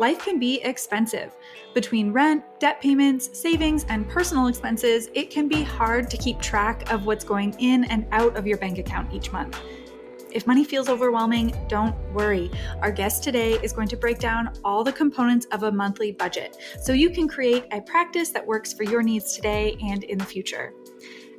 life 0.00 0.18
can 0.24 0.38
be 0.38 0.60
expensive. 0.62 1.36
Between 1.74 2.10
rent, 2.10 2.42
debt 2.58 2.80
payments, 2.80 3.38
savings, 3.38 3.84
and 3.90 4.08
personal 4.08 4.46
expenses, 4.46 5.10
it 5.14 5.30
can 5.30 5.46
be 5.46 5.62
hard 5.62 6.08
to 6.10 6.16
keep 6.16 6.40
track 6.40 6.90
of 6.90 7.04
what's 7.04 7.22
going 7.22 7.54
in 7.58 7.84
and 7.84 8.06
out 8.10 8.34
of 8.36 8.46
your 8.46 8.56
bank 8.56 8.78
account 8.78 9.12
each 9.12 9.30
month. 9.30 9.60
If 10.32 10.46
money 10.46 10.64
feels 10.64 10.88
overwhelming, 10.88 11.52
don't 11.68 11.94
worry. 12.14 12.50
Our 12.80 12.92
guest 12.92 13.22
today 13.22 13.58
is 13.62 13.72
going 13.72 13.88
to 13.88 13.96
break 13.96 14.18
down 14.18 14.52
all 14.64 14.82
the 14.82 14.92
components 14.92 15.46
of 15.52 15.64
a 15.64 15.72
monthly 15.72 16.12
budget 16.12 16.56
so 16.80 16.92
you 16.92 17.10
can 17.10 17.28
create 17.28 17.66
a 17.72 17.82
practice 17.82 18.30
that 18.30 18.46
works 18.46 18.72
for 18.72 18.84
your 18.84 19.02
needs 19.02 19.34
today 19.34 19.76
and 19.82 20.04
in 20.04 20.18
the 20.18 20.24
future. 20.24 20.72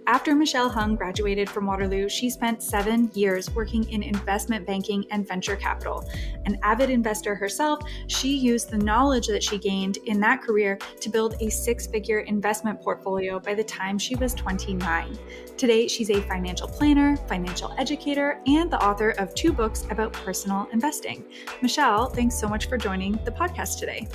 After 0.08 0.36
Michelle 0.36 0.68
Hung 0.68 0.96
graduated 0.96 1.50
from 1.50 1.68
Waterloo, 1.68 2.10
she 2.10 2.30
spent 2.30 2.64
seven 2.64 3.12
years 3.14 3.54
working 3.54 3.88
in 3.90 4.02
investment 4.02 4.66
banking 4.66 5.06
and 5.12 5.28
venture 5.28 5.56
capital. 5.56 6.10
An 6.46 6.58
avid 6.64 6.90
investor 6.90 7.36
herself, 7.36 7.80
she 8.08 8.36
used 8.36 8.72
the 8.72 8.78
knowledge 8.78 9.28
that 9.28 9.44
she 9.44 9.59
gained 9.59 9.98
in 10.06 10.20
that 10.20 10.42
career 10.42 10.80
to 11.00 11.09
build 11.09 11.36
a 11.40 11.50
six 11.50 11.86
figure 11.86 12.22
investment 12.22 12.82
portfolio 12.82 13.40
by 13.40 13.54
the 13.54 13.64
time 13.64 14.00
she 14.00 14.16
was 14.16 14.34
29. 14.34 15.18
Today, 15.56 15.88
she's 15.88 16.09
a 16.09 16.20
financial 16.22 16.68
planner, 16.68 17.16
financial 17.28 17.73
educator, 17.78 18.42
and 18.48 18.72
the 18.72 18.84
author 18.84 19.12
of 19.12 19.36
two 19.36 19.54
books 19.54 19.86
about 19.92 20.14
personal 20.14 20.68
investing. 20.73 21.23
Michelle, 21.62 22.09
thanks 22.09 22.36
so 22.36 22.50
much 22.50 22.68
for 22.68 22.78
joining 22.78 23.14
the 23.23 23.31
podcast 23.31 23.78
today. 23.78 24.08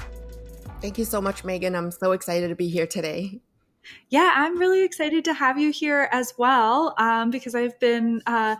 Thank 0.80 0.99
you 0.99 1.05
so 1.05 1.21
much, 1.21 1.45
Megan. 1.45 1.77
I'm 1.77 1.91
so 1.91 2.13
excited 2.13 2.49
to 2.49 2.57
be 2.57 2.69
here 2.69 2.87
today. 2.87 3.41
Yeah, 4.09 4.33
I'm 4.35 4.59
really 4.59 4.85
excited 4.85 5.25
to 5.27 5.35
have 5.35 5.59
you 5.59 5.71
here 5.71 6.09
as 6.13 6.35
well 6.39 6.95
um, 6.99 7.31
because 7.31 7.55
I've 7.55 7.79
been 7.81 8.23
uh, 8.27 8.57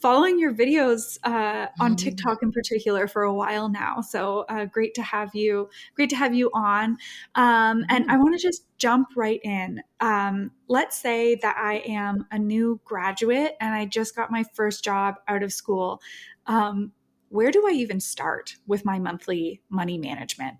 following 0.00 0.38
your 0.38 0.52
videos 0.52 1.18
uh, 1.24 1.66
on 1.80 1.92
mm-hmm. 1.92 1.94
TikTok 1.94 2.42
in 2.42 2.52
particular 2.52 3.08
for 3.08 3.22
a 3.22 3.32
while 3.32 3.68
now. 3.68 4.00
So 4.02 4.44
uh, 4.48 4.66
great 4.66 4.94
to 4.94 5.02
have 5.02 5.34
you. 5.34 5.68
Great 5.96 6.10
to 6.10 6.16
have 6.16 6.34
you 6.34 6.50
on. 6.54 6.98
Um, 7.34 7.84
and 7.88 8.10
I 8.10 8.18
want 8.18 8.38
to 8.38 8.42
just 8.42 8.66
jump 8.76 9.08
right 9.16 9.40
in. 9.42 9.80
Um, 10.00 10.50
let's 10.68 11.00
say 11.00 11.36
that 11.36 11.56
I 11.56 11.76
am 11.86 12.26
a 12.30 12.38
new 12.38 12.80
graduate 12.84 13.56
and 13.60 13.74
I 13.74 13.86
just 13.86 14.14
got 14.14 14.30
my 14.30 14.44
first 14.54 14.84
job 14.84 15.14
out 15.26 15.42
of 15.42 15.52
school. 15.52 16.02
Um, 16.46 16.92
where 17.30 17.50
do 17.50 17.66
I 17.66 17.72
even 17.72 17.98
start 17.98 18.56
with 18.66 18.84
my 18.84 18.98
monthly 18.98 19.62
money 19.70 19.98
management? 19.98 20.58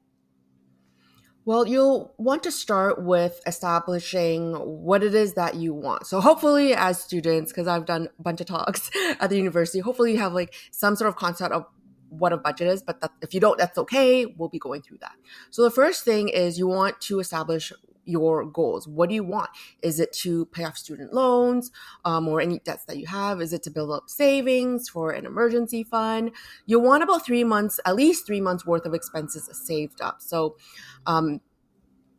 Well, 1.47 1.67
you'll 1.67 2.15
want 2.17 2.43
to 2.45 2.51
start 2.51 3.03
with 3.03 3.43
establishing 3.47 4.55
what 4.55 5.03
it 5.03 5.15
is 5.15 5.35
that 5.35 5.57
you 5.57 5.75
want. 5.75 6.07
So 6.07 6.21
hopefully 6.21 6.73
as 6.73 7.03
students, 7.03 7.53
because 7.53 7.69
I've 7.69 7.85
done 7.85 8.09
a 8.19 8.23
bunch 8.23 8.41
of 8.41 8.47
talks 8.47 8.91
at 9.21 9.29
the 9.29 9.37
university, 9.37 9.81
hopefully 9.81 10.13
you 10.13 10.19
have 10.19 10.33
like 10.33 10.55
some 10.71 10.97
sort 10.97 11.09
of 11.09 11.17
concept 11.17 11.53
of 11.53 11.67
what 12.09 12.33
a 12.33 12.39
budget 12.39 12.69
is, 12.69 12.83
but 12.83 13.01
that, 13.03 13.11
if 13.21 13.35
you 13.35 13.41
don't, 13.41 13.59
that's 13.59 13.77
okay. 13.77 14.25
We'll 14.25 14.49
be 14.49 14.59
going 14.59 14.81
through 14.81 14.99
that. 15.03 15.17
So 15.51 15.63
the 15.63 15.71
first 15.71 16.05
thing 16.05 16.29
is 16.29 16.59
you 16.59 16.67
want 16.67 17.01
to 17.03 17.21
establish 17.21 17.73
your 18.05 18.45
goals. 18.45 18.87
What 18.87 19.09
do 19.09 19.15
you 19.15 19.25
want? 19.25 19.51
Is 19.83 20.01
it 20.01 20.13
to 20.15 20.47
pay 20.47 20.65
off 20.65 20.77
student 20.77 21.13
loans 21.13 21.71
um, 22.05 22.29
or 22.29 22.41
any 22.41 22.59
debts 22.61 22.85
that 22.87 22.97
you 22.97 23.07
have? 23.07 23.41
Is 23.41 23.53
it 23.53 23.63
to 23.65 23.71
build 23.71 23.91
up 23.91 24.09
savings 24.09 24.89
for 24.89 25.11
an 25.11 25.27
emergency 25.27 25.83
fund? 25.83 26.31
You 26.67 26.81
want 26.81 27.03
about 27.03 27.25
three 27.25 27.45
months, 27.45 27.81
at 27.85 27.97
least 27.97 28.27
three 28.27 28.41
months 28.41 28.67
worth 28.67 28.87
of 28.87 28.95
expenses 28.95 29.49
saved 29.53 30.01
up. 30.01 30.21
So, 30.21 30.57
um, 31.07 31.41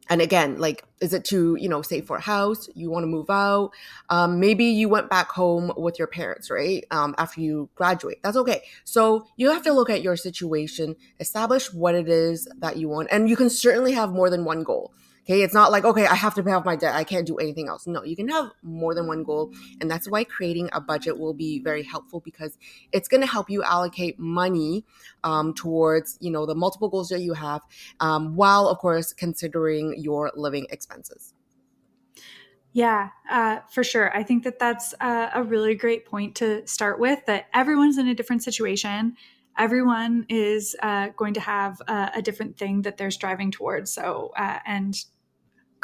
and 0.08 0.22
again, 0.22 0.60
like, 0.60 0.84
is 1.02 1.14
it 1.14 1.26
to, 1.26 1.58
you 1.60 1.68
know, 1.68 1.82
save 1.82 2.06
for 2.06 2.18
a 2.18 2.22
house? 2.22 2.70
You 2.76 2.92
want 2.92 3.04
to 3.04 3.08
move 3.08 3.30
out? 3.30 3.72
Um, 4.10 4.40
maybe 4.40 4.66
you 4.66 4.88
went 4.88 5.10
back 5.10 5.32
home 5.32 5.74
with 5.76 5.98
your 5.98 6.08
parents, 6.08 6.52
right? 6.52 6.86
Um, 6.92 7.16
after 7.18 7.42
you 7.42 7.70
graduate. 7.74 8.20
That's 8.22 8.38
okay. 8.38 8.62
So 8.84 9.26
you 9.36 9.50
have 9.50 9.64
to 9.64 9.74
look 9.74 9.90
at 9.90 10.04
your 10.04 10.16
situation, 10.16 10.96
establish 11.20 11.74
what 11.74 11.96
it 11.96 12.08
is 12.08 12.48
that 12.60 12.78
you 12.78 12.88
want. 12.88 13.08
And 13.12 13.28
you 13.28 13.36
can 13.36 13.50
certainly 13.50 13.94
have 13.94 14.12
more 14.12 14.30
than 14.30 14.46
one 14.46 14.62
goal. 14.62 14.94
Okay, 15.26 15.42
it's 15.42 15.56
not 15.56 15.72
like, 15.72 15.86
okay, 15.86 16.06
I 16.06 16.14
have 16.14 16.36
to 16.36 16.44
pay 16.44 16.52
off 16.52 16.66
my 16.66 16.76
debt. 16.76 16.94
I 16.94 17.04
can't 17.04 17.26
do 17.26 17.38
anything 17.38 17.68
else. 17.68 17.88
No, 17.88 18.04
you 18.04 18.16
can 18.16 18.28
have 18.28 18.52
more 18.62 18.94
than 18.94 19.08
one 19.08 19.24
goal. 19.24 19.52
And 19.82 19.90
that's 19.90 20.08
why 20.08 20.24
creating 20.24 20.70
a 20.72 20.80
budget 20.80 21.18
will 21.18 21.34
be 21.34 21.60
very 21.60 21.82
helpful 21.82 22.20
because 22.20 22.60
it's 22.92 23.08
going 23.08 23.22
to 23.22 23.28
help 23.28 23.50
you 23.50 23.64
allocate 23.64 24.20
money 24.20 24.86
um, 25.24 25.56
towards, 25.56 26.20
you 26.22 26.30
know, 26.30 26.46
the 26.46 26.54
multiple 26.54 26.90
goals 26.90 27.10
that 27.10 27.22
you 27.22 27.34
have, 27.34 27.62
um, 28.00 28.36
while, 28.36 28.68
of 28.68 28.78
course, 28.78 29.14
considering 29.14 29.96
your 29.98 30.32
living 30.36 30.68
expenses. 30.70 31.34
Yeah, 32.72 33.10
uh, 33.28 33.62
for 33.72 33.84
sure. 33.84 34.16
I 34.16 34.22
think 34.22 34.44
that 34.44 34.60
that's 34.60 34.94
a, 35.02 35.32
a 35.34 35.44
really 35.44 35.74
great 35.74 36.06
point 36.06 36.36
to 36.36 36.68
start 36.68 37.00
with 37.00 37.26
that 37.26 37.48
everyone's 37.52 37.98
in 37.98 38.08
a 38.08 38.14
different 38.14 38.44
situation 38.44 39.16
everyone 39.58 40.26
is 40.30 40.76
uh, 40.84 41.08
going 41.16 41.34
to 41.34 41.40
have 41.40 41.82
a, 41.88 42.12
a, 42.16 42.22
different 42.22 42.58
thing 42.58 42.82
that 42.82 42.98
they're 42.98 43.10
striving 43.10 43.52
towards. 43.52 43.90
So, 43.92 44.34
uh, 44.36 44.60
and 44.66 44.94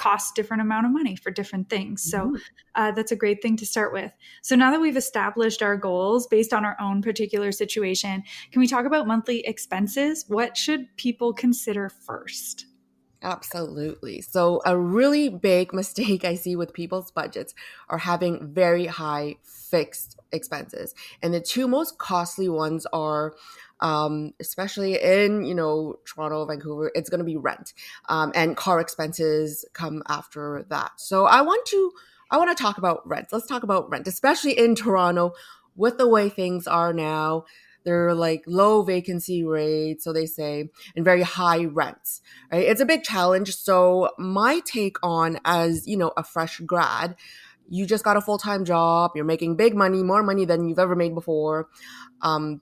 cost 0.01 0.33
different 0.33 0.61
amount 0.61 0.87
of 0.87 0.91
money 0.91 1.15
for 1.15 1.29
different 1.29 1.69
things. 1.69 2.01
So 2.01 2.29
mm-hmm. 2.29 2.35
uh, 2.73 2.91
that's 2.91 3.11
a 3.11 3.15
great 3.15 3.39
thing 3.39 3.55
to 3.57 3.67
start 3.67 3.93
with. 3.93 4.11
So 4.41 4.55
now 4.55 4.71
that 4.71 4.81
we've 4.81 4.97
established 4.97 5.61
our 5.61 5.77
goals 5.77 6.25
based 6.25 6.53
on 6.53 6.65
our 6.65 6.75
own 6.81 7.03
particular 7.03 7.51
situation, 7.51 8.23
can 8.51 8.59
we 8.59 8.67
talk 8.67 8.85
about 8.85 9.05
monthly 9.05 9.45
expenses? 9.45 10.25
What 10.27 10.57
should 10.57 10.87
people 10.97 11.33
consider 11.33 11.87
first? 11.87 12.65
Absolutely. 13.23 14.21
So, 14.21 14.61
a 14.65 14.75
really 14.77 15.29
big 15.29 15.73
mistake 15.81 16.25
I 16.25 16.35
see 16.35 16.55
with 16.55 16.73
people's 16.73 17.11
budgets 17.11 17.53
are 17.89 17.99
having 17.99 18.53
very 18.53 18.87
high 18.87 19.37
fixed 19.43 20.19
expenses. 20.31 20.95
And 21.21 21.33
the 21.33 21.39
two 21.39 21.67
most 21.67 21.97
costly 21.97 22.49
ones 22.49 22.87
are 22.91 23.33
um, 23.81 24.33
especially 24.39 25.01
in 25.01 25.43
you 25.43 25.55
know 25.55 25.99
Toronto, 26.05 26.45
Vancouver, 26.45 26.91
it's 26.95 27.09
going 27.09 27.19
to 27.19 27.25
be 27.25 27.37
rent, 27.37 27.73
um, 28.09 28.31
and 28.35 28.55
car 28.55 28.79
expenses 28.79 29.65
come 29.73 30.03
after 30.07 30.65
that. 30.69 30.91
So 30.97 31.25
I 31.25 31.41
want 31.41 31.65
to 31.67 31.91
I 32.29 32.37
want 32.37 32.55
to 32.55 32.61
talk 32.61 32.77
about 32.77 33.07
rent. 33.07 33.29
Let's 33.31 33.47
talk 33.47 33.63
about 33.63 33.89
rent, 33.89 34.07
especially 34.07 34.57
in 34.57 34.75
Toronto, 34.75 35.33
with 35.75 35.97
the 35.97 36.07
way 36.07 36.29
things 36.29 36.67
are 36.67 36.93
now. 36.93 37.45
They're 37.83 38.13
like 38.13 38.43
low 38.47 38.83
vacancy 38.83 39.43
rates, 39.43 40.03
so 40.03 40.13
they 40.13 40.25
say, 40.25 40.69
and 40.95 41.05
very 41.05 41.21
high 41.21 41.65
rents. 41.65 42.21
Right? 42.51 42.67
It's 42.67 42.81
a 42.81 42.85
big 42.85 43.03
challenge. 43.03 43.55
So 43.55 44.11
my 44.17 44.61
take 44.65 44.97
on 45.03 45.39
as 45.45 45.87
you 45.87 45.97
know 45.97 46.11
a 46.17 46.23
fresh 46.23 46.59
grad 46.59 47.15
you 47.73 47.85
just 47.85 48.03
got 48.03 48.17
a 48.17 48.21
full-time 48.21 48.65
job 48.65 49.11
you're 49.15 49.23
making 49.23 49.55
big 49.55 49.73
money 49.73 50.03
more 50.03 50.23
money 50.23 50.43
than 50.43 50.67
you've 50.67 50.79
ever 50.79 50.95
made 50.95 51.15
before 51.15 51.69
um, 52.21 52.59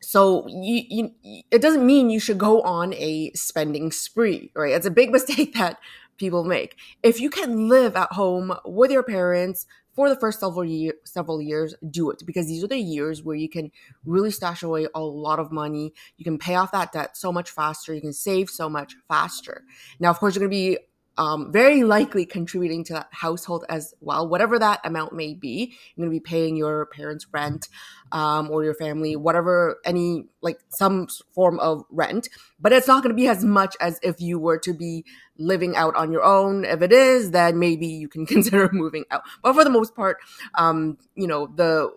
so 0.00 0.46
you, 0.48 0.84
you, 0.88 1.42
it 1.50 1.60
doesn't 1.60 1.84
mean 1.84 2.10
you 2.10 2.20
should 2.20 2.38
go 2.38 2.62
on 2.62 2.94
a 2.94 3.30
spending 3.34 3.90
spree, 3.92 4.50
right? 4.54 4.72
It's 4.72 4.86
a 4.86 4.90
big 4.90 5.10
mistake 5.12 5.54
that 5.54 5.78
people 6.18 6.44
make. 6.44 6.76
If 7.02 7.20
you 7.20 7.30
can 7.30 7.68
live 7.68 7.96
at 7.96 8.12
home 8.12 8.54
with 8.64 8.90
your 8.90 9.02
parents 9.02 9.66
for 9.94 10.08
the 10.08 10.16
first 10.16 10.40
several 10.40 10.64
year, 10.64 10.94
several 11.04 11.42
years, 11.42 11.74
do 11.90 12.10
it 12.10 12.22
because 12.24 12.46
these 12.46 12.62
are 12.62 12.68
the 12.68 12.78
years 12.78 13.22
where 13.22 13.34
you 13.34 13.48
can 13.48 13.72
really 14.04 14.30
stash 14.30 14.62
away 14.62 14.86
a 14.94 15.00
lot 15.00 15.40
of 15.40 15.50
money. 15.50 15.92
You 16.16 16.24
can 16.24 16.38
pay 16.38 16.54
off 16.54 16.72
that 16.72 16.92
debt 16.92 17.16
so 17.16 17.32
much 17.32 17.50
faster. 17.50 17.94
You 17.94 18.00
can 18.00 18.12
save 18.12 18.48
so 18.50 18.68
much 18.68 18.94
faster. 19.08 19.64
Now, 19.98 20.10
of 20.10 20.20
course, 20.20 20.34
you're 20.34 20.46
going 20.46 20.50
to 20.50 20.56
be 20.56 20.78
um, 21.18 21.52
very 21.52 21.82
likely 21.82 22.24
contributing 22.24 22.84
to 22.84 22.92
that 22.94 23.08
household 23.10 23.64
as 23.68 23.92
well, 24.00 24.26
whatever 24.26 24.58
that 24.58 24.80
amount 24.84 25.12
may 25.12 25.34
be. 25.34 25.76
You're 25.94 26.06
going 26.06 26.16
to 26.16 26.20
be 26.20 26.24
paying 26.24 26.56
your 26.56 26.86
parents' 26.86 27.26
rent 27.32 27.68
um, 28.12 28.50
or 28.50 28.64
your 28.64 28.74
family, 28.74 29.16
whatever, 29.16 29.78
any 29.84 30.26
like 30.40 30.60
some 30.70 31.08
form 31.34 31.58
of 31.58 31.82
rent, 31.90 32.28
but 32.60 32.72
it's 32.72 32.86
not 32.86 33.02
going 33.02 33.14
to 33.14 33.20
be 33.20 33.26
as 33.26 33.44
much 33.44 33.76
as 33.80 33.98
if 34.02 34.20
you 34.20 34.38
were 34.38 34.58
to 34.60 34.72
be 34.72 35.04
living 35.36 35.74
out 35.74 35.96
on 35.96 36.12
your 36.12 36.22
own. 36.22 36.64
If 36.64 36.82
it 36.82 36.92
is, 36.92 37.32
then 37.32 37.58
maybe 37.58 37.88
you 37.88 38.08
can 38.08 38.24
consider 38.34 38.70
moving 38.72 39.04
out. 39.10 39.22
But 39.42 39.54
for 39.54 39.64
the 39.64 39.70
most 39.70 39.96
part, 39.96 40.18
um, 40.54 40.98
you 41.16 41.26
know, 41.26 41.48
the 41.48 41.90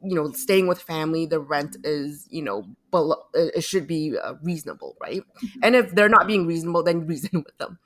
you 0.00 0.14
know 0.14 0.30
staying 0.30 0.68
with 0.68 0.80
family 0.80 1.26
the 1.26 1.40
rent 1.40 1.76
is 1.82 2.28
you 2.30 2.40
know 2.40 2.64
below, 2.92 3.16
it 3.34 3.62
should 3.62 3.84
be 3.84 4.16
uh, 4.16 4.34
reasonable 4.44 4.96
right 5.00 5.22
mm-hmm. 5.42 5.58
and 5.64 5.74
if 5.74 5.92
they're 5.92 6.08
not 6.08 6.28
being 6.28 6.46
reasonable 6.46 6.84
then 6.84 7.04
reason 7.08 7.42
with 7.44 7.58
them 7.58 7.80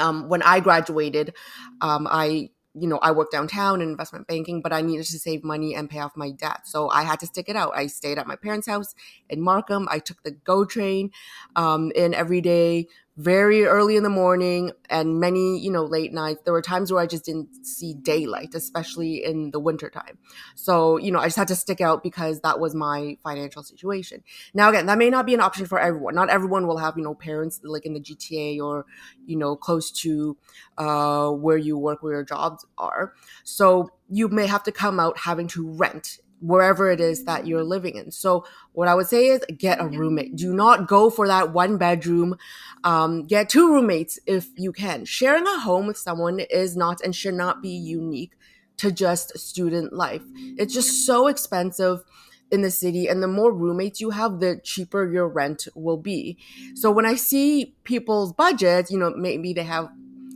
um, 0.00 0.28
when 0.28 0.42
I 0.42 0.60
graduated, 0.60 1.34
um, 1.80 2.08
I 2.10 2.50
you 2.74 2.88
know 2.88 2.98
I 2.98 3.10
worked 3.10 3.32
downtown 3.32 3.80
in 3.82 3.88
investment 3.88 4.26
banking, 4.26 4.62
but 4.62 4.72
I 4.72 4.80
needed 4.80 5.06
to 5.06 5.18
save 5.18 5.44
money 5.44 5.74
and 5.74 5.90
pay 5.90 6.00
off 6.00 6.16
my 6.16 6.30
debt, 6.30 6.66
so 6.66 6.88
I 6.90 7.02
had 7.02 7.20
to 7.20 7.26
stick 7.26 7.48
it 7.48 7.56
out. 7.56 7.72
I 7.74 7.86
stayed 7.86 8.18
at 8.18 8.26
my 8.26 8.36
parents' 8.36 8.66
house 8.66 8.94
in 9.28 9.40
Markham. 9.40 9.88
I 9.90 9.98
took 9.98 10.22
the 10.22 10.32
GO 10.32 10.64
train 10.64 11.10
um, 11.56 11.92
in 11.94 12.14
every 12.14 12.40
day 12.40 12.86
very 13.20 13.66
early 13.66 13.96
in 13.96 14.02
the 14.02 14.08
morning 14.08 14.72
and 14.88 15.20
many, 15.20 15.58
you 15.58 15.70
know, 15.70 15.84
late 15.84 16.10
nights. 16.10 16.40
There 16.44 16.54
were 16.54 16.62
times 16.62 16.90
where 16.90 17.02
I 17.02 17.06
just 17.06 17.26
didn't 17.26 17.66
see 17.66 17.92
daylight, 17.92 18.54
especially 18.54 19.22
in 19.22 19.50
the 19.50 19.60
wintertime. 19.60 20.16
So, 20.54 20.96
you 20.96 21.12
know, 21.12 21.18
I 21.18 21.26
just 21.26 21.36
had 21.36 21.48
to 21.48 21.56
stick 21.56 21.82
out 21.82 22.02
because 22.02 22.40
that 22.40 22.58
was 22.58 22.74
my 22.74 23.18
financial 23.22 23.62
situation. 23.62 24.24
Now, 24.54 24.70
again, 24.70 24.86
that 24.86 24.96
may 24.96 25.10
not 25.10 25.26
be 25.26 25.34
an 25.34 25.40
option 25.40 25.66
for 25.66 25.78
everyone. 25.78 26.14
Not 26.14 26.30
everyone 26.30 26.66
will 26.66 26.78
have, 26.78 26.96
you 26.96 27.04
know, 27.04 27.14
parents 27.14 27.60
like 27.62 27.84
in 27.84 27.92
the 27.92 28.00
GTA 28.00 28.58
or, 28.58 28.86
you 29.26 29.36
know, 29.36 29.54
close 29.54 29.90
to 30.02 30.38
uh, 30.78 31.30
where 31.30 31.58
you 31.58 31.76
work, 31.76 32.02
where 32.02 32.14
your 32.14 32.24
jobs 32.24 32.64
are. 32.78 33.12
So 33.44 33.90
you 34.08 34.28
may 34.28 34.46
have 34.46 34.62
to 34.62 34.72
come 34.72 34.98
out 34.98 35.18
having 35.18 35.46
to 35.48 35.68
rent 35.68 36.20
wherever 36.40 36.90
it 36.90 37.00
is 37.00 37.24
that 37.24 37.46
you're 37.46 37.64
living 37.64 37.96
in. 37.96 38.10
So 38.10 38.44
what 38.72 38.88
I 38.88 38.94
would 38.94 39.06
say 39.06 39.28
is 39.28 39.40
get 39.56 39.80
a 39.80 39.86
roommate. 39.86 40.36
Do 40.36 40.52
not 40.54 40.88
go 40.88 41.10
for 41.10 41.26
that 41.26 41.52
one 41.52 41.76
bedroom. 41.76 42.36
Um, 42.84 43.26
get 43.26 43.48
two 43.48 43.72
roommates 43.72 44.18
if 44.26 44.48
you 44.56 44.72
can. 44.72 45.04
Sharing 45.04 45.46
a 45.46 45.60
home 45.60 45.86
with 45.86 45.98
someone 45.98 46.40
is 46.40 46.76
not 46.76 47.00
and 47.02 47.14
should 47.14 47.34
not 47.34 47.62
be 47.62 47.70
unique 47.70 48.32
to 48.78 48.90
just 48.90 49.38
student 49.38 49.92
life. 49.92 50.22
It's 50.36 50.72
just 50.72 51.04
so 51.04 51.26
expensive 51.26 52.02
in 52.50 52.62
the 52.62 52.70
city 52.70 53.06
and 53.06 53.22
the 53.22 53.28
more 53.28 53.52
roommates 53.52 54.00
you 54.00 54.10
have 54.10 54.40
the 54.40 54.60
cheaper 54.64 55.08
your 55.10 55.28
rent 55.28 55.68
will 55.76 55.96
be 55.96 56.36
so 56.74 56.90
when 56.90 57.06
i 57.06 57.14
see 57.14 57.76
people's 57.84 58.32
budgets 58.32 58.90
you 58.90 58.98
know 58.98 59.10
maybe 59.16 59.52
they 59.52 59.62
have 59.62 59.88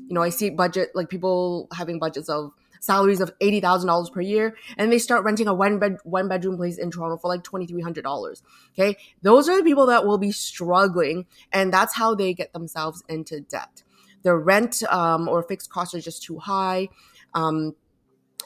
you 0.06 0.14
know 0.14 0.22
i 0.22 0.28
see 0.28 0.48
budget 0.48 0.90
like 0.94 1.08
people 1.08 1.66
having 1.72 1.98
budgets 1.98 2.28
of 2.28 2.52
salaries 2.84 3.20
of 3.20 3.36
$80,000 3.38 4.12
per 4.12 4.20
year 4.20 4.56
and 4.76 4.92
they 4.92 4.98
start 4.98 5.24
renting 5.24 5.48
a 5.48 5.54
one 5.54 5.78
bed 5.78 5.98
one 6.04 6.28
bedroom 6.28 6.56
place 6.56 6.78
in 6.78 6.90
Toronto 6.90 7.16
for 7.16 7.28
like 7.28 7.42
$2300 7.42 8.42
okay? 8.72 8.96
Those 9.22 9.48
are 9.48 9.56
the 9.56 9.64
people 9.64 9.86
that 9.86 10.04
will 10.04 10.18
be 10.18 10.32
struggling 10.32 11.26
and 11.52 11.72
that's 11.72 11.94
how 11.94 12.14
they 12.14 12.34
get 12.34 12.52
themselves 12.52 13.02
into 13.08 13.40
debt. 13.40 13.82
Their 14.22 14.38
rent 14.38 14.82
um, 14.90 15.28
or 15.28 15.42
fixed 15.42 15.70
costs 15.70 15.94
are 15.94 16.00
just 16.00 16.22
too 16.22 16.38
high. 16.38 16.88
Um, 17.34 17.74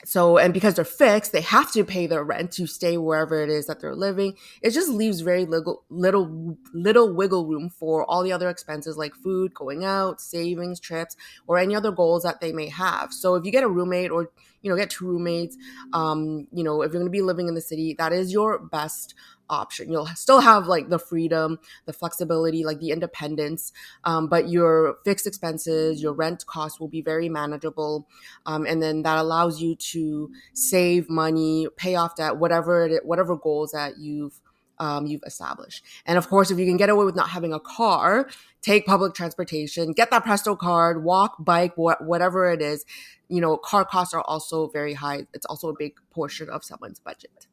so 0.05 0.39
and 0.39 0.55
because 0.55 0.75
they're 0.75 0.85
fixed 0.85 1.33
they 1.33 1.41
have 1.41 1.73
to 1.73 1.85
pay 1.85 2.07
their 2.07 2.25
rent 2.25 2.53
to 2.53 2.67
stay 2.67 2.97
wherever 2.97 3.43
it 3.43 3.51
is 3.51 3.67
that 3.67 3.81
they're 3.81 3.95
living. 3.95 4.35
It 4.63 4.71
just 4.71 4.89
leaves 4.89 5.21
very 5.21 5.45
little 5.45 5.85
little 5.91 6.57
little 6.73 7.13
wiggle 7.13 7.47
room 7.47 7.71
for 7.71 8.05
all 8.05 8.23
the 8.23 8.33
other 8.33 8.49
expenses 8.49 8.97
like 8.97 9.15
food 9.15 9.55
going 9.55 9.85
out 9.85 10.21
savings 10.21 10.81
trips 10.81 11.17
or 11.47 11.59
any 11.59 11.75
other 11.75 11.91
goals 11.91 12.23
that 12.23 12.41
they 12.41 12.53
may 12.53 12.69
have. 12.69 13.13
So 13.13 13.35
if 13.35 13.45
you 13.45 13.53
get 13.53 13.65
a 13.65 13.69
roommate 13.69 14.11
or 14.11 14.31
you 14.63 14.71
know 14.71 14.77
get 14.77 14.91
two 14.91 15.07
roommates 15.07 15.57
um 15.93 16.47
you 16.53 16.65
know 16.65 16.83
if 16.83 16.93
you're 16.93 17.01
going 17.01 17.11
to 17.11 17.17
be 17.17 17.23
living 17.23 17.49
in 17.49 17.55
the 17.55 17.61
city 17.61 17.95
that 17.99 18.13
is 18.13 18.33
your 18.33 18.59
best 18.59 19.15
option. 19.51 19.91
You'll 19.91 20.07
still 20.09 20.41
have 20.41 20.67
like 20.67 20.89
the 20.89 20.99
freedom, 20.99 21.59
the 21.87 21.93
flexibility, 21.93 22.65
like 22.65 22.81
the 22.81 22.91
independence, 22.91 23.73
um, 24.05 24.29
but 24.29 24.49
your 24.49 24.97
fixed 25.05 25.27
expenses, 25.27 26.03
your 26.03 26.13
rent 26.13 26.45
costs 26.47 26.79
will 26.79 26.89
be 26.89 27.03
very 27.03 27.29
manageable. 27.29 28.09
Um, 28.47 28.67
and 28.67 28.83
then 28.83 29.03
that 29.03 29.19
allows 29.19 29.61
you 29.61 29.77
to 29.77 30.31
save 30.53 31.09
money, 31.09 31.69
pay 31.77 31.95
off 31.95 32.17
debt, 32.17 32.37
whatever 32.37 32.87
it, 32.87 33.05
whatever 33.05 33.37
goals 33.37 33.73
that 33.73 33.99
you've 33.99 34.41
um, 34.81 35.07
you've 35.07 35.23
established. 35.27 35.85
And 36.07 36.19
of 36.19 36.29
course, 36.29 36.51
if 36.51 36.59
you 36.59 36.67
can 36.67 36.77
get 36.77 36.89
away 36.89 37.05
with 37.05 37.17
not 37.17 37.31
having 37.31 37.53
a 37.53 37.61
car, 37.61 38.29
take 38.63 38.87
public 38.87 39.15
transportation, 39.15 39.93
get 39.93 40.11
that 40.11 40.25
Presto 40.25 40.57
card, 40.57 41.05
walk, 41.05 41.37
bike, 41.39 41.75
wh- 41.75 42.01
whatever 42.01 42.51
it 42.51 42.63
is. 42.63 42.85
You 43.29 43.41
know, 43.41 43.57
car 43.57 43.85
costs 43.85 44.15
are 44.15 44.23
also 44.23 44.69
very 44.69 44.95
high. 44.95 45.27
It's 45.35 45.47
also 45.47 45.69
a 45.69 45.75
big 45.79 45.95
portion 46.11 46.49
of 46.49 46.65
someone's 46.65 46.99
budget. 46.99 47.47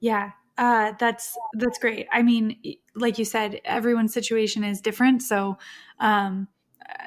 Yeah, 0.00 0.30
uh, 0.56 0.92
that's 0.98 1.36
that's 1.54 1.78
great. 1.78 2.06
I 2.12 2.22
mean, 2.22 2.56
like 2.94 3.18
you 3.18 3.24
said, 3.24 3.60
everyone's 3.64 4.14
situation 4.14 4.64
is 4.64 4.80
different. 4.80 5.22
So, 5.22 5.58
um, 5.98 6.48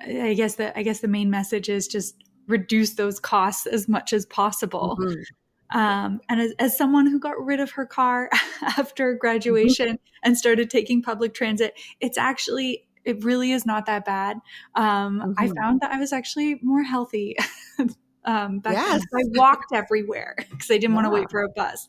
I 0.06 0.34
guess 0.36 0.56
the 0.56 0.78
I 0.78 0.84
guess 0.84 1.00
the 1.00 1.08
main 1.08 1.30
message 1.30 1.70
is 1.70 1.88
just 1.88 2.16
reduce 2.48 2.94
those 2.96 3.20
costs 3.20 3.66
as 3.66 3.88
much 3.88 4.14
as 4.14 4.26
possible. 4.26 4.98
Mm-hmm. 5.00 5.22
Um, 5.72 6.22
and 6.30 6.40
as, 6.40 6.54
as 6.60 6.78
someone 6.78 7.08
who 7.08 7.20
got 7.20 7.44
rid 7.44 7.60
of 7.60 7.72
her 7.72 7.86
car 7.86 8.30
after 8.62 9.12
mm-hmm. 9.12 9.20
graduation 9.20 10.00
and 10.24 10.38
started 10.38 10.70
taking 10.70 11.02
public 11.02 11.34
transit, 11.34 11.74
it's 12.00 12.18
actually 12.18 12.86
it 13.06 13.24
really 13.24 13.52
is 13.52 13.66
not 13.66 13.86
that 13.88 14.06
bad. 14.06 14.38
Um, 14.76 15.20
mm-hmm. 15.20 15.32
I 15.38 15.50
found 15.50 15.82
that 15.82 15.92
I 15.92 16.00
was 16.00 16.14
actually 16.14 16.60
more 16.62 16.84
healthy. 16.84 17.36
um, 18.26 18.60
back 18.60 18.74
yes. 18.74 19.02
I 19.14 19.24
walked 19.34 19.74
everywhere 19.74 20.36
because 20.50 20.72
I 20.72 20.76
didn't 20.76 20.92
yeah. 20.92 20.96
want 20.96 21.06
to 21.08 21.12
wait 21.12 21.30
for 21.30 21.44
a 21.44 21.50
bus 21.50 21.88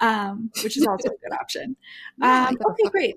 um, 0.00 0.50
which 0.62 0.76
is 0.76 0.86
also 0.86 1.08
a 1.08 1.18
good 1.22 1.32
option. 1.32 1.76
Um, 2.20 2.56
okay, 2.70 2.88
great. 2.90 3.16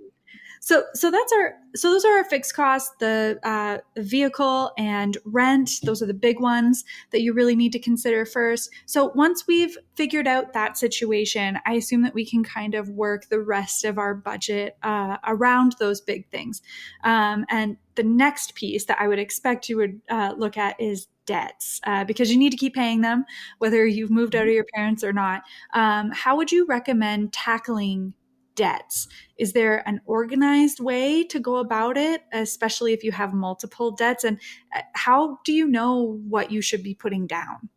So, 0.63 0.83
so 0.93 1.09
that's 1.09 1.33
our, 1.33 1.55
so 1.75 1.89
those 1.89 2.05
are 2.05 2.17
our 2.17 2.23
fixed 2.23 2.55
costs, 2.55 2.93
the 2.99 3.39
uh, 3.41 3.79
vehicle 3.97 4.71
and 4.77 5.17
rent. 5.25 5.71
Those 5.81 6.03
are 6.03 6.05
the 6.05 6.13
big 6.13 6.39
ones 6.39 6.85
that 7.09 7.21
you 7.21 7.33
really 7.33 7.55
need 7.55 7.71
to 7.71 7.79
consider 7.79 8.27
first. 8.27 8.69
So 8.85 9.11
once 9.15 9.47
we've 9.47 9.75
figured 9.95 10.27
out 10.27 10.53
that 10.53 10.77
situation, 10.77 11.57
I 11.65 11.73
assume 11.73 12.03
that 12.03 12.13
we 12.13 12.27
can 12.27 12.43
kind 12.43 12.75
of 12.75 12.89
work 12.89 13.27
the 13.29 13.41
rest 13.41 13.83
of 13.85 13.97
our 13.97 14.13
budget 14.13 14.77
uh, 14.83 15.17
around 15.25 15.77
those 15.79 15.99
big 15.99 16.29
things. 16.29 16.61
Um, 17.03 17.43
and 17.49 17.75
the 17.95 18.03
next 18.03 18.53
piece 18.53 18.85
that 18.85 19.01
I 19.01 19.07
would 19.07 19.19
expect 19.19 19.67
you 19.67 19.77
would 19.77 19.99
uh, 20.11 20.35
look 20.37 20.57
at 20.57 20.79
is 20.79 21.07
debts 21.25 21.81
uh, 21.85 22.03
because 22.03 22.31
you 22.31 22.37
need 22.37 22.51
to 22.51 22.57
keep 22.57 22.75
paying 22.75 23.01
them 23.01 23.25
whether 23.57 23.85
you've 23.85 24.11
moved 24.11 24.35
out 24.35 24.47
of 24.47 24.53
your 24.53 24.65
parents 24.75 25.03
or 25.03 25.11
not. 25.13 25.41
Um, 25.73 26.11
how 26.11 26.35
would 26.35 26.51
you 26.51 26.65
recommend 26.67 27.33
tackling 27.33 28.13
debts? 28.61 29.07
Is 29.39 29.53
there 29.53 29.81
an 29.87 30.01
organized 30.05 30.79
way 30.79 31.23
to 31.23 31.39
go 31.39 31.55
about 31.57 31.97
it, 31.97 32.21
especially 32.31 32.93
if 32.93 33.03
you 33.03 33.11
have 33.11 33.33
multiple 33.33 33.89
debts? 33.89 34.23
And 34.23 34.39
uh, 34.75 34.81
how 34.93 35.39
do 35.43 35.51
you 35.51 35.65
know 35.65 36.19
what 36.29 36.51
you 36.51 36.61
should 36.61 36.83
be 36.83 36.93
putting 36.93 37.25
down? 37.25 37.69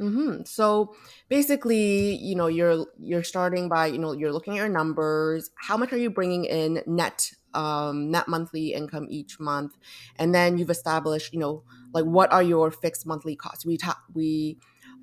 Mm-hmm. 0.00 0.44
So 0.46 0.94
basically, 1.28 2.16
you 2.16 2.34
know, 2.34 2.46
you're 2.46 2.86
you're 2.98 3.22
starting 3.22 3.68
by 3.68 3.88
you 3.88 3.98
know 3.98 4.12
you're 4.12 4.32
looking 4.32 4.54
at 4.54 4.56
your 4.56 4.70
numbers. 4.70 5.50
How 5.56 5.76
much 5.76 5.92
are 5.92 5.98
you 5.98 6.08
bringing 6.08 6.46
in 6.46 6.82
net 6.86 7.30
um, 7.52 8.10
net 8.10 8.26
monthly 8.26 8.72
income 8.72 9.06
each 9.10 9.38
month, 9.38 9.76
and 10.16 10.34
then 10.34 10.56
you've 10.56 10.70
established 10.70 11.34
you 11.34 11.40
know 11.40 11.64
like 11.92 12.06
what 12.06 12.32
are 12.32 12.42
your 12.42 12.70
fixed 12.70 13.06
monthly 13.06 13.36
costs. 13.36 13.66
We 13.66 13.76
talked 13.76 14.14
we 14.14 14.56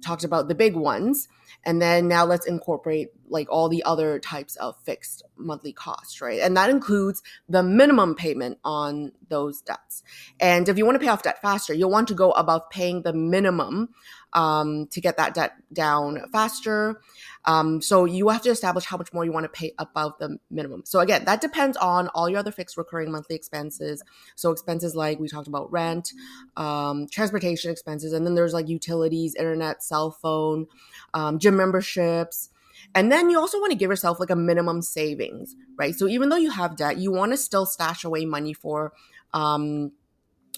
talked 0.03 0.23
about 0.23 0.47
the 0.47 0.55
big 0.55 0.75
ones, 0.75 1.27
and 1.63 1.81
then 1.81 2.07
now 2.07 2.25
let's 2.25 2.45
incorporate 2.45 3.09
like 3.29 3.47
all 3.49 3.67
the 3.67 3.83
other 3.83 4.19
types 4.19 4.55
of 4.57 4.75
fixed 4.83 5.23
monthly 5.37 5.73
costs, 5.73 6.21
right? 6.21 6.39
And 6.39 6.55
that 6.55 6.69
includes 6.69 7.21
the 7.49 7.61
minimum 7.63 8.15
payment 8.15 8.57
on 8.63 9.11
those 9.29 9.61
debts. 9.61 10.03
And 10.39 10.69
if 10.69 10.77
you 10.77 10.85
want 10.85 10.95
to 10.95 11.03
pay 11.05 11.11
off 11.11 11.23
debt 11.23 11.41
faster, 11.41 11.73
you'll 11.73 11.91
want 11.91 12.07
to 12.07 12.13
go 12.13 12.31
above 12.31 12.69
paying 12.69 13.01
the 13.01 13.13
minimum 13.13 13.89
um, 14.33 14.87
to 14.87 15.01
get 15.01 15.17
that 15.17 15.33
debt 15.33 15.53
down 15.73 16.21
faster. 16.31 17.01
Um, 17.45 17.81
so 17.81 18.05
you 18.05 18.29
have 18.29 18.41
to 18.43 18.49
establish 18.49 18.85
how 18.85 18.97
much 18.97 19.13
more 19.13 19.23
you 19.23 19.31
want 19.31 19.45
to 19.45 19.49
pay 19.49 19.73
above 19.79 20.13
the 20.19 20.37
minimum. 20.49 20.83
So 20.85 20.99
again, 20.99 21.25
that 21.25 21.41
depends 21.41 21.77
on 21.77 22.09
all 22.09 22.29
your 22.29 22.39
other 22.39 22.51
fixed 22.51 22.77
recurring 22.77 23.11
monthly 23.11 23.35
expenses. 23.35 24.03
So 24.35 24.51
expenses 24.51 24.95
like 24.95 25.19
we 25.19 25.27
talked 25.27 25.47
about 25.47 25.71
rent, 25.71 26.11
um, 26.55 27.07
transportation 27.07 27.71
expenses, 27.71 28.13
and 28.13 28.25
then 28.25 28.35
there's 28.35 28.53
like 28.53 28.67
utilities, 28.67 29.35
internet, 29.35 29.83
cell 29.83 30.11
phone, 30.11 30.67
um, 31.13 31.39
gym 31.39 31.55
memberships. 31.55 32.49
And 32.95 33.11
then 33.11 33.29
you 33.29 33.39
also 33.39 33.59
want 33.59 33.71
to 33.71 33.77
give 33.77 33.89
yourself 33.89 34.19
like 34.19 34.29
a 34.29 34.35
minimum 34.35 34.81
savings, 34.81 35.55
right? 35.77 35.95
So 35.95 36.07
even 36.07 36.29
though 36.29 36.37
you 36.37 36.51
have 36.51 36.75
debt, 36.75 36.97
you 36.97 37.11
want 37.11 37.31
to 37.31 37.37
still 37.37 37.65
stash 37.65 38.03
away 38.03 38.25
money 38.25 38.53
for 38.53 38.93
um, 39.33 39.91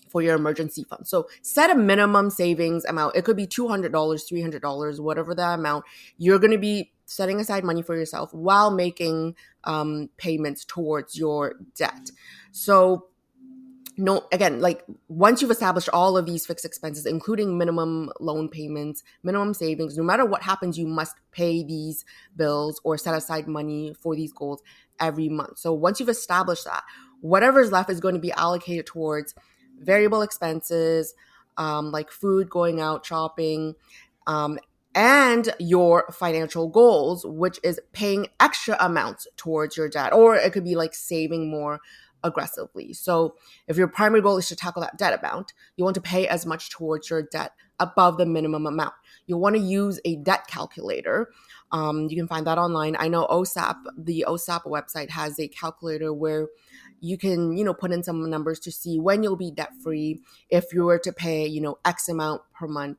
for 0.09 0.21
your 0.21 0.35
emergency 0.35 0.83
fund. 0.83 1.07
So 1.07 1.27
set 1.41 1.69
a 1.69 1.75
minimum 1.75 2.29
savings 2.29 2.83
amount. 2.85 3.15
It 3.15 3.23
could 3.23 3.37
be 3.37 3.47
$200, 3.47 3.91
$300, 3.91 4.99
whatever 4.99 5.35
that 5.35 5.59
amount. 5.59 5.85
You're 6.17 6.39
going 6.39 6.51
to 6.51 6.57
be 6.57 6.91
setting 7.05 7.39
aside 7.39 7.63
money 7.63 7.81
for 7.81 7.95
yourself 7.95 8.33
while 8.33 8.71
making 8.71 9.35
um, 9.63 10.09
payments 10.17 10.65
towards 10.65 11.17
your 11.17 11.55
debt. 11.75 12.11
So 12.51 13.05
no 13.99 14.25
again 14.31 14.61
like 14.61 14.83
once 15.09 15.41
you've 15.41 15.51
established 15.51 15.89
all 15.91 16.15
of 16.15 16.25
these 16.25 16.45
fixed 16.45 16.63
expenses 16.63 17.05
including 17.05 17.57
minimum 17.57 18.09
loan 18.21 18.47
payments 18.47 19.03
minimum 19.23 19.53
savings 19.53 19.97
no 19.97 20.03
matter 20.03 20.25
what 20.25 20.41
happens 20.41 20.77
you 20.77 20.87
must 20.87 21.15
pay 21.31 21.63
these 21.63 22.05
bills 22.37 22.79
or 22.85 22.97
set 22.97 23.13
aside 23.13 23.45
money 23.45 23.93
for 23.93 24.15
these 24.15 24.31
goals 24.31 24.61
every 25.01 25.27
month 25.27 25.57
so 25.57 25.73
once 25.73 25.99
you've 25.99 26.07
established 26.07 26.63
that 26.63 26.83
whatever's 27.19 27.73
left 27.73 27.89
is 27.89 27.99
going 27.99 28.15
to 28.15 28.21
be 28.21 28.31
allocated 28.31 28.85
towards 28.85 29.35
variable 29.79 30.21
expenses 30.21 31.13
um, 31.59 31.91
like 31.91 32.09
food, 32.09 32.49
going 32.49 32.79
out, 32.79 33.05
shopping, 33.05 33.75
um, 34.25 34.57
and 34.95 35.53
your 35.59 36.11
financial 36.11 36.67
goals, 36.67 37.25
which 37.25 37.59
is 37.63 37.79
paying 37.91 38.27
extra 38.39 38.75
amounts 38.79 39.27
towards 39.37 39.77
your 39.77 39.89
debt, 39.89 40.13
or 40.13 40.35
it 40.35 40.51
could 40.51 40.63
be 40.63 40.75
like 40.75 40.95
saving 40.95 41.51
more 41.51 41.79
aggressively. 42.23 42.93
So, 42.93 43.35
if 43.67 43.77
your 43.77 43.87
primary 43.87 44.21
goal 44.21 44.37
is 44.37 44.47
to 44.47 44.55
tackle 44.55 44.81
that 44.81 44.97
debt 44.97 45.19
amount, 45.19 45.53
you 45.75 45.83
want 45.83 45.95
to 45.95 46.01
pay 46.01 46.27
as 46.27 46.45
much 46.45 46.69
towards 46.69 47.09
your 47.09 47.21
debt 47.21 47.51
above 47.79 48.17
the 48.17 48.25
minimum 48.25 48.65
amount. 48.65 48.93
You'll 49.27 49.39
want 49.39 49.55
to 49.55 49.61
use 49.61 49.99
a 50.05 50.15
debt 50.15 50.47
calculator. 50.47 51.29
Um, 51.71 52.07
you 52.09 52.17
can 52.17 52.27
find 52.27 52.47
that 52.47 52.57
online. 52.57 52.95
I 52.99 53.09
know 53.09 53.27
OSAP, 53.27 53.75
the 53.97 54.25
OSAP 54.27 54.63
website 54.63 55.11
has 55.11 55.39
a 55.39 55.47
calculator 55.47 56.11
where 56.11 56.47
you 57.01 57.17
can 57.17 57.55
you 57.57 57.63
know 57.63 57.73
put 57.73 57.91
in 57.91 58.03
some 58.03 58.29
numbers 58.29 58.59
to 58.59 58.71
see 58.71 58.99
when 58.99 59.23
you'll 59.23 59.35
be 59.35 59.51
debt 59.51 59.71
free 59.83 60.21
if 60.49 60.73
you 60.73 60.83
were 60.83 60.99
to 60.99 61.11
pay 61.11 61.45
you 61.45 61.61
know 61.61 61.77
x 61.85 62.09
amount 62.09 62.41
per 62.53 62.67
month 62.67 62.97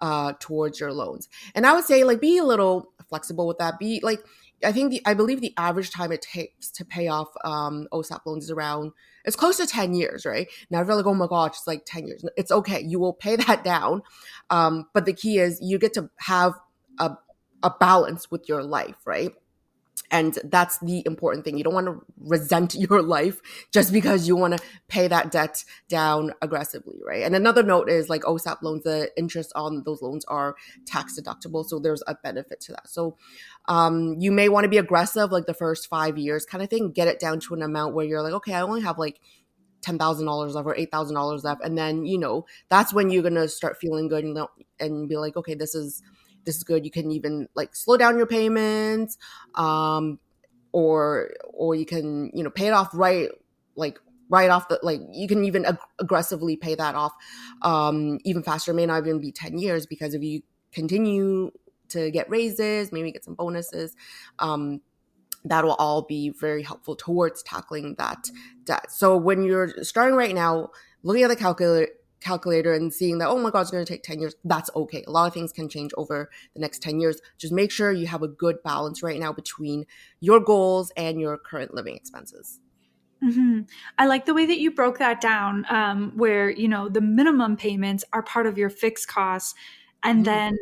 uh, 0.00 0.32
towards 0.40 0.80
your 0.80 0.92
loans. 0.92 1.28
And 1.54 1.66
i 1.66 1.72
would 1.72 1.84
say 1.84 2.04
like 2.04 2.20
be 2.20 2.38
a 2.38 2.44
little 2.44 2.92
flexible 3.08 3.46
with 3.46 3.58
that. 3.58 3.78
Be 3.78 4.00
like 4.02 4.20
i 4.64 4.72
think 4.72 4.90
the 4.90 5.02
i 5.06 5.14
believe 5.14 5.40
the 5.40 5.54
average 5.56 5.90
time 5.90 6.12
it 6.12 6.22
takes 6.22 6.70
to 6.70 6.84
pay 6.84 7.08
off 7.08 7.28
um 7.44 7.88
osap 7.92 8.20
loans 8.24 8.44
is 8.44 8.50
around 8.50 8.92
it's 9.24 9.34
close 9.34 9.56
to 9.56 9.66
10 9.66 9.94
years 9.94 10.24
right? 10.26 10.48
Now 10.70 10.80
if 10.80 10.86
you're 10.86 10.96
like 10.96 11.06
oh 11.06 11.14
my 11.14 11.26
gosh 11.26 11.52
it's 11.52 11.66
like 11.66 11.84
10 11.86 12.06
years. 12.06 12.24
It's 12.36 12.50
okay. 12.52 12.80
You 12.80 12.98
will 12.98 13.12
pay 13.12 13.36
that 13.46 13.64
down. 13.64 14.02
Um 14.50 14.86
but 14.92 15.04
the 15.04 15.12
key 15.12 15.38
is 15.38 15.58
you 15.62 15.78
get 15.78 15.94
to 15.94 16.10
have 16.18 16.54
a 16.98 17.16
a 17.62 17.70
balance 17.78 18.30
with 18.30 18.48
your 18.48 18.62
life, 18.64 18.96
right? 19.04 19.32
And 20.12 20.38
that's 20.44 20.78
the 20.78 21.02
important 21.06 21.44
thing. 21.44 21.56
You 21.56 21.64
don't 21.64 21.74
want 21.74 21.86
to 21.86 22.04
resent 22.20 22.74
your 22.78 23.02
life 23.02 23.40
just 23.72 23.92
because 23.92 24.28
you 24.28 24.36
want 24.36 24.56
to 24.56 24.64
pay 24.86 25.08
that 25.08 25.32
debt 25.32 25.64
down 25.88 26.32
aggressively, 26.42 27.00
right? 27.04 27.22
And 27.22 27.34
another 27.34 27.62
note 27.62 27.88
is 27.88 28.08
like 28.10 28.22
OSAP 28.22 28.62
loans, 28.62 28.84
the 28.84 29.10
interest 29.16 29.52
on 29.56 29.82
those 29.84 30.02
loans 30.02 30.24
are 30.26 30.54
tax 30.86 31.18
deductible. 31.18 31.64
So 31.64 31.78
there's 31.78 32.02
a 32.06 32.14
benefit 32.14 32.60
to 32.60 32.72
that. 32.72 32.88
So 32.88 33.16
um, 33.66 34.16
you 34.18 34.30
may 34.30 34.50
want 34.50 34.64
to 34.64 34.68
be 34.68 34.78
aggressive 34.78 35.32
like 35.32 35.46
the 35.46 35.54
first 35.54 35.88
five 35.88 36.18
years 36.18 36.44
kind 36.44 36.62
of 36.62 36.68
thing, 36.68 36.92
get 36.92 37.08
it 37.08 37.18
down 37.18 37.40
to 37.40 37.54
an 37.54 37.62
amount 37.62 37.94
where 37.94 38.04
you're 38.04 38.22
like, 38.22 38.34
okay, 38.34 38.54
I 38.54 38.60
only 38.60 38.82
have 38.82 38.98
like 38.98 39.18
$10,000 39.82 40.54
left 40.54 40.66
or 40.66 40.76
$8,000 40.76 41.44
left. 41.44 41.64
And 41.64 41.76
then, 41.76 42.04
you 42.04 42.18
know, 42.18 42.44
that's 42.68 42.92
when 42.92 43.10
you're 43.10 43.22
going 43.22 43.34
to 43.34 43.48
start 43.48 43.78
feeling 43.80 44.08
good 44.08 44.24
and, 44.24 44.38
and 44.78 45.08
be 45.08 45.16
like, 45.16 45.36
okay, 45.36 45.54
this 45.54 45.74
is, 45.74 46.02
this 46.44 46.56
is 46.56 46.64
good. 46.64 46.84
You 46.84 46.90
can 46.90 47.10
even 47.12 47.48
like 47.54 47.74
slow 47.74 47.96
down 47.96 48.16
your 48.16 48.26
payments, 48.26 49.18
um, 49.54 50.18
or, 50.72 51.30
or 51.52 51.74
you 51.74 51.86
can, 51.86 52.30
you 52.34 52.42
know, 52.42 52.50
pay 52.50 52.68
it 52.68 52.72
off 52.72 52.90
right, 52.94 53.28
like 53.76 53.98
right 54.28 54.50
off 54.50 54.68
the, 54.68 54.80
like 54.82 55.00
you 55.12 55.28
can 55.28 55.44
even 55.44 55.66
ag- 55.66 55.78
aggressively 55.98 56.56
pay 56.56 56.74
that 56.74 56.94
off, 56.94 57.12
um, 57.62 58.18
even 58.24 58.42
faster. 58.42 58.70
It 58.70 58.74
may 58.74 58.86
not 58.86 59.02
even 59.02 59.20
be 59.20 59.32
10 59.32 59.58
years 59.58 59.86
because 59.86 60.14
if 60.14 60.22
you 60.22 60.42
continue 60.72 61.50
to 61.88 62.10
get 62.10 62.28
raises, 62.30 62.90
maybe 62.90 63.12
get 63.12 63.24
some 63.24 63.34
bonuses, 63.34 63.94
um, 64.38 64.80
that 65.44 65.64
will 65.64 65.74
all 65.74 66.02
be 66.02 66.30
very 66.30 66.62
helpful 66.62 66.96
towards 66.96 67.42
tackling 67.42 67.94
that 67.98 68.30
debt. 68.64 68.90
So 68.90 69.16
when 69.16 69.42
you're 69.42 69.82
starting 69.82 70.16
right 70.16 70.34
now, 70.34 70.70
looking 71.02 71.24
at 71.24 71.28
the 71.28 71.36
calculator 71.36 71.88
calculator 72.22 72.72
and 72.72 72.92
seeing 72.92 73.18
that 73.18 73.28
oh 73.28 73.38
my 73.38 73.50
god 73.50 73.60
it's 73.60 73.70
going 73.70 73.84
to 73.84 73.92
take 73.92 74.02
10 74.02 74.20
years 74.20 74.34
that's 74.44 74.70
okay 74.74 75.04
a 75.06 75.10
lot 75.10 75.26
of 75.26 75.34
things 75.34 75.52
can 75.52 75.68
change 75.68 75.92
over 75.96 76.30
the 76.54 76.60
next 76.60 76.82
10 76.82 77.00
years 77.00 77.20
just 77.38 77.52
make 77.52 77.70
sure 77.70 77.92
you 77.92 78.06
have 78.06 78.22
a 78.22 78.28
good 78.28 78.62
balance 78.62 79.02
right 79.02 79.20
now 79.20 79.32
between 79.32 79.84
your 80.20 80.40
goals 80.40 80.92
and 80.96 81.20
your 81.20 81.36
current 81.36 81.74
living 81.74 81.96
expenses 81.96 82.60
Mm-hmm. 83.22 83.60
I 83.98 84.06
like 84.06 84.26
the 84.26 84.34
way 84.34 84.46
that 84.46 84.58
you 84.58 84.72
broke 84.72 84.98
that 84.98 85.20
down, 85.20 85.64
um, 85.70 86.12
where 86.16 86.50
you 86.50 86.66
know 86.66 86.88
the 86.88 87.00
minimum 87.00 87.56
payments 87.56 88.04
are 88.12 88.22
part 88.22 88.46
of 88.46 88.58
your 88.58 88.68
fixed 88.68 89.06
costs, 89.06 89.54
and 90.02 90.18
mm-hmm. 90.18 90.24
then 90.24 90.58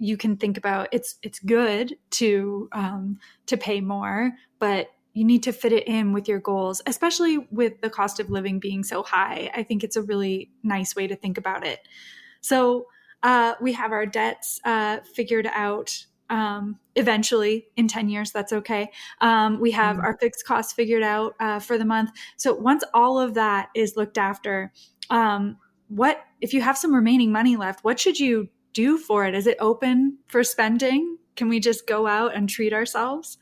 you 0.00 0.16
can 0.16 0.36
think 0.36 0.58
about 0.58 0.88
it's 0.90 1.16
it's 1.22 1.38
good 1.38 1.94
to 2.10 2.68
um, 2.72 3.18
to 3.46 3.56
pay 3.56 3.80
more, 3.80 4.32
but 4.58 4.88
you 5.12 5.24
need 5.24 5.42
to 5.42 5.52
fit 5.52 5.72
it 5.72 5.86
in 5.86 6.12
with 6.12 6.28
your 6.28 6.38
goals, 6.38 6.82
especially 6.86 7.38
with 7.50 7.80
the 7.80 7.90
cost 7.90 8.20
of 8.20 8.30
living 8.30 8.60
being 8.60 8.84
so 8.84 9.02
high. 9.02 9.50
I 9.54 9.62
think 9.62 9.82
it's 9.82 9.96
a 9.96 10.02
really 10.02 10.50
nice 10.62 10.94
way 10.94 11.06
to 11.06 11.16
think 11.16 11.38
about 11.38 11.66
it. 11.66 11.80
So 12.40 12.86
uh, 13.22 13.54
we 13.60 13.72
have 13.72 13.92
our 13.92 14.06
debts 14.06 14.60
uh, 14.64 14.98
figured 15.14 15.48
out. 15.52 16.06
Um, 16.30 16.78
eventually, 16.94 17.66
in 17.76 17.88
ten 17.88 18.08
years, 18.08 18.30
that's 18.30 18.52
okay. 18.52 18.92
Um, 19.20 19.58
we 19.58 19.72
have 19.72 19.96
mm-hmm. 19.96 20.04
our 20.04 20.16
fixed 20.18 20.46
costs 20.46 20.72
figured 20.72 21.02
out 21.02 21.34
uh, 21.40 21.58
for 21.58 21.76
the 21.76 21.84
month. 21.84 22.10
So 22.36 22.54
once 22.54 22.84
all 22.94 23.18
of 23.18 23.34
that 23.34 23.70
is 23.74 23.96
looked 23.96 24.16
after, 24.16 24.72
um, 25.10 25.58
what 25.88 26.22
if 26.40 26.54
you 26.54 26.60
have 26.60 26.78
some 26.78 26.94
remaining 26.94 27.32
money 27.32 27.56
left? 27.56 27.82
What 27.82 27.98
should 27.98 28.20
you 28.20 28.48
do 28.72 28.96
for 28.96 29.26
it? 29.26 29.34
Is 29.34 29.48
it 29.48 29.56
open 29.58 30.18
for 30.28 30.44
spending? 30.44 31.18
Can 31.34 31.48
we 31.48 31.58
just 31.58 31.88
go 31.88 32.06
out 32.06 32.32
and 32.32 32.48
treat 32.48 32.72
ourselves? 32.72 33.36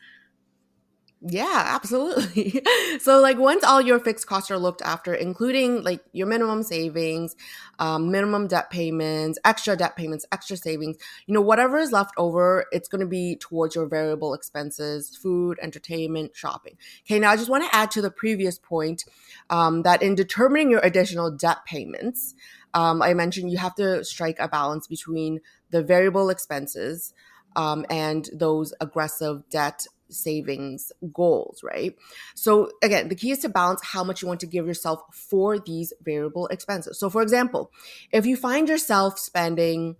Yeah, 1.20 1.64
absolutely. 1.66 2.62
so, 3.00 3.20
like, 3.20 3.38
once 3.38 3.64
all 3.64 3.80
your 3.82 3.98
fixed 3.98 4.28
costs 4.28 4.52
are 4.52 4.58
looked 4.58 4.82
after, 4.82 5.12
including 5.12 5.82
like 5.82 6.00
your 6.12 6.28
minimum 6.28 6.62
savings, 6.62 7.34
um, 7.80 8.12
minimum 8.12 8.46
debt 8.46 8.70
payments, 8.70 9.36
extra 9.44 9.74
debt 9.76 9.96
payments, 9.96 10.24
extra 10.30 10.56
savings, 10.56 10.96
you 11.26 11.34
know, 11.34 11.40
whatever 11.40 11.78
is 11.78 11.90
left 11.90 12.12
over, 12.18 12.66
it's 12.70 12.88
going 12.88 13.00
to 13.00 13.06
be 13.06 13.34
towards 13.34 13.74
your 13.74 13.86
variable 13.88 14.32
expenses, 14.32 15.16
food, 15.16 15.58
entertainment, 15.60 16.36
shopping. 16.36 16.76
Okay, 17.04 17.18
now 17.18 17.30
I 17.32 17.36
just 17.36 17.50
want 17.50 17.64
to 17.68 17.76
add 17.76 17.90
to 17.92 18.02
the 18.02 18.12
previous 18.12 18.56
point 18.56 19.04
um, 19.50 19.82
that 19.82 20.02
in 20.02 20.14
determining 20.14 20.70
your 20.70 20.80
additional 20.84 21.32
debt 21.32 21.64
payments, 21.66 22.36
um, 22.74 23.02
I 23.02 23.12
mentioned 23.14 23.50
you 23.50 23.58
have 23.58 23.74
to 23.74 24.04
strike 24.04 24.38
a 24.38 24.46
balance 24.46 24.86
between 24.86 25.40
the 25.70 25.82
variable 25.82 26.30
expenses 26.30 27.12
um, 27.56 27.84
and 27.90 28.28
those 28.32 28.72
aggressive 28.80 29.42
debt 29.50 29.86
savings 30.10 30.92
goals, 31.12 31.60
right? 31.62 31.96
So 32.34 32.70
again, 32.82 33.08
the 33.08 33.14
key 33.14 33.30
is 33.30 33.38
to 33.40 33.48
balance 33.48 33.80
how 33.82 34.04
much 34.04 34.22
you 34.22 34.28
want 34.28 34.40
to 34.40 34.46
give 34.46 34.66
yourself 34.66 35.02
for 35.12 35.58
these 35.58 35.92
variable 36.02 36.46
expenses. 36.48 36.98
So 36.98 37.10
for 37.10 37.22
example, 37.22 37.70
if 38.12 38.26
you 38.26 38.36
find 38.36 38.68
yourself 38.68 39.18
spending 39.18 39.96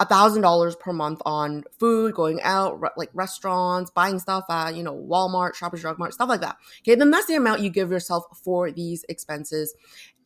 a 0.00 0.06
thousand 0.06 0.40
dollars 0.40 0.74
per 0.76 0.94
month 0.94 1.20
on 1.26 1.62
food, 1.78 2.14
going 2.14 2.40
out, 2.42 2.80
re- 2.80 2.88
like 2.96 3.10
restaurants, 3.12 3.90
buying 3.90 4.18
stuff 4.18 4.44
at, 4.48 4.74
you 4.74 4.82
know, 4.82 4.94
Walmart, 4.94 5.54
Shoppers 5.54 5.82
Drug 5.82 5.98
Mart, 5.98 6.14
stuff 6.14 6.28
like 6.28 6.40
that. 6.40 6.56
Okay, 6.82 6.94
then 6.94 7.10
that's 7.10 7.26
the 7.26 7.34
amount 7.34 7.60
you 7.60 7.68
give 7.68 7.90
yourself 7.90 8.24
for 8.42 8.70
these 8.70 9.04
expenses. 9.10 9.74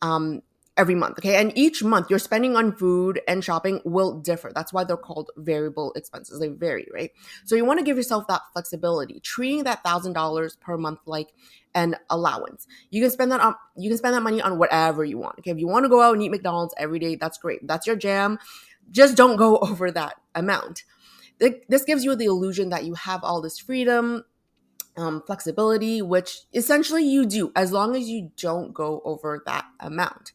Um, 0.01 0.41
every 0.77 0.95
month. 0.95 1.19
Okay. 1.19 1.35
And 1.35 1.57
each 1.57 1.83
month 1.83 2.09
your 2.09 2.19
spending 2.19 2.55
on 2.55 2.75
food 2.75 3.21
and 3.27 3.43
shopping 3.43 3.81
will 3.85 4.19
differ. 4.19 4.51
That's 4.53 4.73
why 4.73 4.83
they're 4.83 4.97
called 4.97 5.31
variable 5.37 5.93
expenses. 5.95 6.39
They 6.39 6.49
vary, 6.49 6.87
right? 6.93 7.11
So 7.45 7.55
you 7.55 7.65
want 7.65 7.79
to 7.79 7.85
give 7.85 7.97
yourself 7.97 8.27
that 8.27 8.41
flexibility, 8.53 9.19
treating 9.19 9.63
that 9.63 9.83
thousand 9.83 10.13
dollars 10.13 10.57
per 10.57 10.77
month 10.77 10.99
like 11.05 11.29
an 11.73 11.95
allowance. 12.09 12.67
You 12.89 13.01
can 13.01 13.11
spend 13.11 13.31
that 13.31 13.41
on 13.41 13.55
you 13.77 13.89
can 13.89 13.97
spend 13.97 14.15
that 14.15 14.21
money 14.21 14.41
on 14.41 14.57
whatever 14.57 15.03
you 15.05 15.17
want. 15.17 15.39
Okay. 15.39 15.51
If 15.51 15.59
you 15.59 15.67
want 15.67 15.85
to 15.85 15.89
go 15.89 16.01
out 16.01 16.13
and 16.13 16.23
eat 16.23 16.29
McDonald's 16.29 16.73
every 16.77 16.99
day, 16.99 17.15
that's 17.15 17.37
great. 17.37 17.65
That's 17.65 17.87
your 17.87 17.95
jam. 17.95 18.39
Just 18.91 19.15
don't 19.15 19.37
go 19.37 19.57
over 19.61 19.91
that 19.91 20.15
amount. 20.33 20.83
This 21.37 21.83
gives 21.83 22.05
you 22.05 22.15
the 22.15 22.25
illusion 22.25 22.69
that 22.69 22.85
you 22.85 22.93
have 22.93 23.21
all 23.23 23.41
this 23.41 23.59
freedom 23.59 24.23
um, 24.97 25.21
flexibility, 25.25 26.01
which 26.01 26.39
essentially 26.53 27.03
you 27.03 27.25
do 27.25 27.51
as 27.55 27.71
long 27.71 27.95
as 27.95 28.07
you 28.07 28.31
don't 28.37 28.73
go 28.73 29.01
over 29.03 29.41
that 29.45 29.65
amount. 29.79 30.31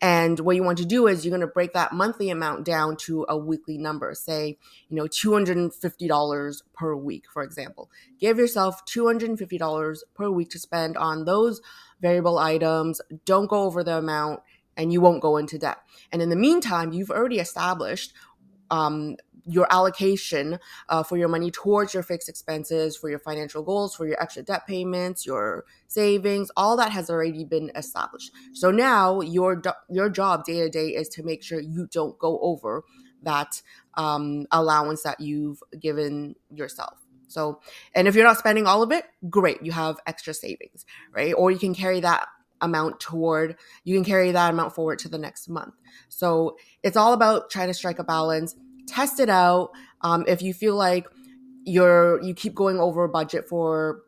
And 0.00 0.38
what 0.40 0.56
you 0.56 0.62
want 0.62 0.78
to 0.78 0.84
do 0.84 1.06
is 1.06 1.24
you're 1.24 1.30
going 1.30 1.40
to 1.40 1.46
break 1.46 1.72
that 1.72 1.92
monthly 1.92 2.30
amount 2.30 2.64
down 2.64 2.96
to 2.98 3.26
a 3.28 3.36
weekly 3.36 3.78
number, 3.78 4.14
say, 4.14 4.58
you 4.88 4.96
know, 4.96 5.04
$250 5.04 6.62
per 6.74 6.94
week, 6.94 7.24
for 7.32 7.42
example. 7.42 7.90
Give 8.20 8.38
yourself 8.38 8.84
$250 8.86 9.98
per 10.14 10.30
week 10.30 10.50
to 10.50 10.58
spend 10.58 10.96
on 10.96 11.24
those 11.24 11.60
variable 12.00 12.38
items. 12.38 13.00
Don't 13.24 13.48
go 13.48 13.62
over 13.62 13.82
the 13.82 13.98
amount 13.98 14.40
and 14.76 14.92
you 14.92 15.00
won't 15.00 15.22
go 15.22 15.36
into 15.36 15.58
debt. 15.58 15.78
And 16.12 16.20
in 16.20 16.28
the 16.28 16.36
meantime, 16.36 16.92
you've 16.92 17.10
already 17.10 17.38
established 17.38 18.12
um, 18.70 19.16
your 19.46 19.66
allocation 19.70 20.58
uh, 20.88 21.02
for 21.02 21.16
your 21.16 21.28
money 21.28 21.50
towards 21.50 21.94
your 21.94 22.02
fixed 22.02 22.28
expenses, 22.28 22.96
for 22.96 23.10
your 23.10 23.18
financial 23.18 23.62
goals, 23.62 23.94
for 23.94 24.06
your 24.06 24.20
extra 24.20 24.42
debt 24.42 24.66
payments, 24.66 25.26
your 25.26 25.64
savings, 25.86 26.50
all 26.56 26.76
that 26.76 26.92
has 26.92 27.10
already 27.10 27.44
been 27.44 27.70
established. 27.74 28.32
So 28.52 28.70
now 28.70 29.20
your 29.20 29.62
your 29.88 30.08
job 30.08 30.44
day 30.44 30.60
to 30.60 30.68
day 30.68 30.88
is 30.88 31.08
to 31.10 31.22
make 31.22 31.42
sure 31.42 31.60
you 31.60 31.86
don't 31.90 32.18
go 32.18 32.38
over 32.40 32.84
that 33.22 33.62
um, 33.94 34.46
allowance 34.50 35.02
that 35.02 35.20
you've 35.20 35.62
given 35.78 36.36
yourself. 36.50 36.98
So, 37.28 37.60
and 37.94 38.06
if 38.06 38.14
you're 38.14 38.24
not 38.24 38.38
spending 38.38 38.66
all 38.66 38.82
of 38.82 38.92
it, 38.92 39.06
great, 39.28 39.62
you 39.62 39.72
have 39.72 39.96
extra 40.06 40.34
savings, 40.34 40.84
right? 41.12 41.34
Or 41.36 41.50
you 41.50 41.58
can 41.58 41.74
carry 41.74 42.00
that 42.00 42.28
amount 42.60 42.98
toward 43.00 43.56
you 43.82 43.94
can 43.94 44.04
carry 44.04 44.32
that 44.32 44.52
amount 44.52 44.74
forward 44.74 44.98
to 44.98 45.08
the 45.08 45.18
next 45.18 45.48
month 45.48 45.74
so 46.08 46.56
it's 46.82 46.96
all 46.96 47.12
about 47.12 47.50
trying 47.50 47.66
to 47.66 47.74
strike 47.74 47.98
a 47.98 48.04
balance 48.04 48.54
test 48.86 49.20
it 49.20 49.28
out. 49.28 49.70
Um, 50.02 50.24
if 50.28 50.42
you 50.42 50.54
feel 50.54 50.76
like 50.76 51.06
you're 51.64 52.22
you 52.22 52.34
keep 52.34 52.54
going 52.54 52.78
over 52.78 53.08
budget 53.08 53.48
for 53.48 54.02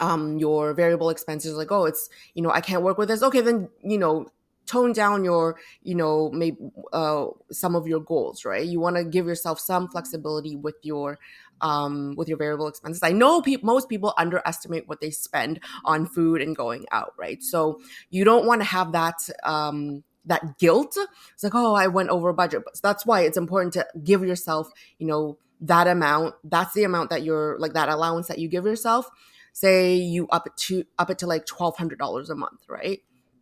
um, 0.00 0.38
your 0.38 0.74
variable 0.74 1.10
expenses, 1.10 1.54
like 1.54 1.70
oh, 1.70 1.84
it's 1.84 2.08
you 2.34 2.42
know 2.42 2.50
I 2.50 2.60
can't 2.60 2.82
work 2.82 2.98
with 2.98 3.08
this. 3.08 3.22
Okay, 3.22 3.40
then 3.40 3.68
you 3.82 3.98
know 3.98 4.26
tone 4.66 4.92
down 4.92 5.24
your 5.24 5.56
you 5.82 5.94
know 5.94 6.30
maybe 6.32 6.56
uh, 6.92 7.26
some 7.50 7.74
of 7.74 7.86
your 7.86 8.00
goals 8.00 8.44
right 8.44 8.66
you 8.66 8.80
want 8.80 8.96
to 8.96 9.04
give 9.04 9.26
yourself 9.26 9.58
some 9.58 9.88
flexibility 9.88 10.56
with 10.56 10.76
your 10.82 11.18
um, 11.60 12.14
with 12.16 12.28
your 12.28 12.38
variable 12.38 12.68
expenses 12.68 13.02
i 13.02 13.12
know 13.12 13.42
pe- 13.42 13.56
most 13.62 13.88
people 13.88 14.14
underestimate 14.16 14.88
what 14.88 15.00
they 15.00 15.10
spend 15.10 15.60
on 15.84 16.06
food 16.06 16.40
and 16.40 16.56
going 16.56 16.86
out 16.92 17.12
right 17.18 17.42
so 17.42 17.80
you 18.10 18.24
don't 18.24 18.46
want 18.46 18.60
to 18.60 18.64
have 18.64 18.92
that 18.92 19.28
um, 19.44 20.02
that 20.26 20.58
guilt. 20.58 20.96
It's 21.34 21.42
like, 21.42 21.54
oh, 21.54 21.74
I 21.74 21.86
went 21.86 22.10
over 22.10 22.32
budget. 22.32 22.62
But 22.64 22.80
that's 22.82 23.04
why 23.04 23.22
it's 23.22 23.36
important 23.36 23.74
to 23.74 23.86
give 24.02 24.22
yourself, 24.22 24.70
you 24.98 25.06
know, 25.06 25.38
that 25.60 25.86
amount. 25.86 26.34
That's 26.44 26.74
the 26.74 26.84
amount 26.84 27.10
that 27.10 27.22
you're 27.22 27.58
like 27.58 27.74
that 27.74 27.88
allowance 27.88 28.28
that 28.28 28.38
you 28.38 28.48
give 28.48 28.64
yourself. 28.64 29.08
Say 29.52 29.96
you 29.96 30.28
up 30.28 30.46
it 30.46 30.56
to 30.68 30.84
up 30.98 31.10
it 31.10 31.18
to 31.18 31.26
like 31.26 31.46
twelve 31.46 31.76
hundred 31.76 31.98
dollars 31.98 32.30
a 32.30 32.34
month, 32.34 32.62
right? 32.68 33.00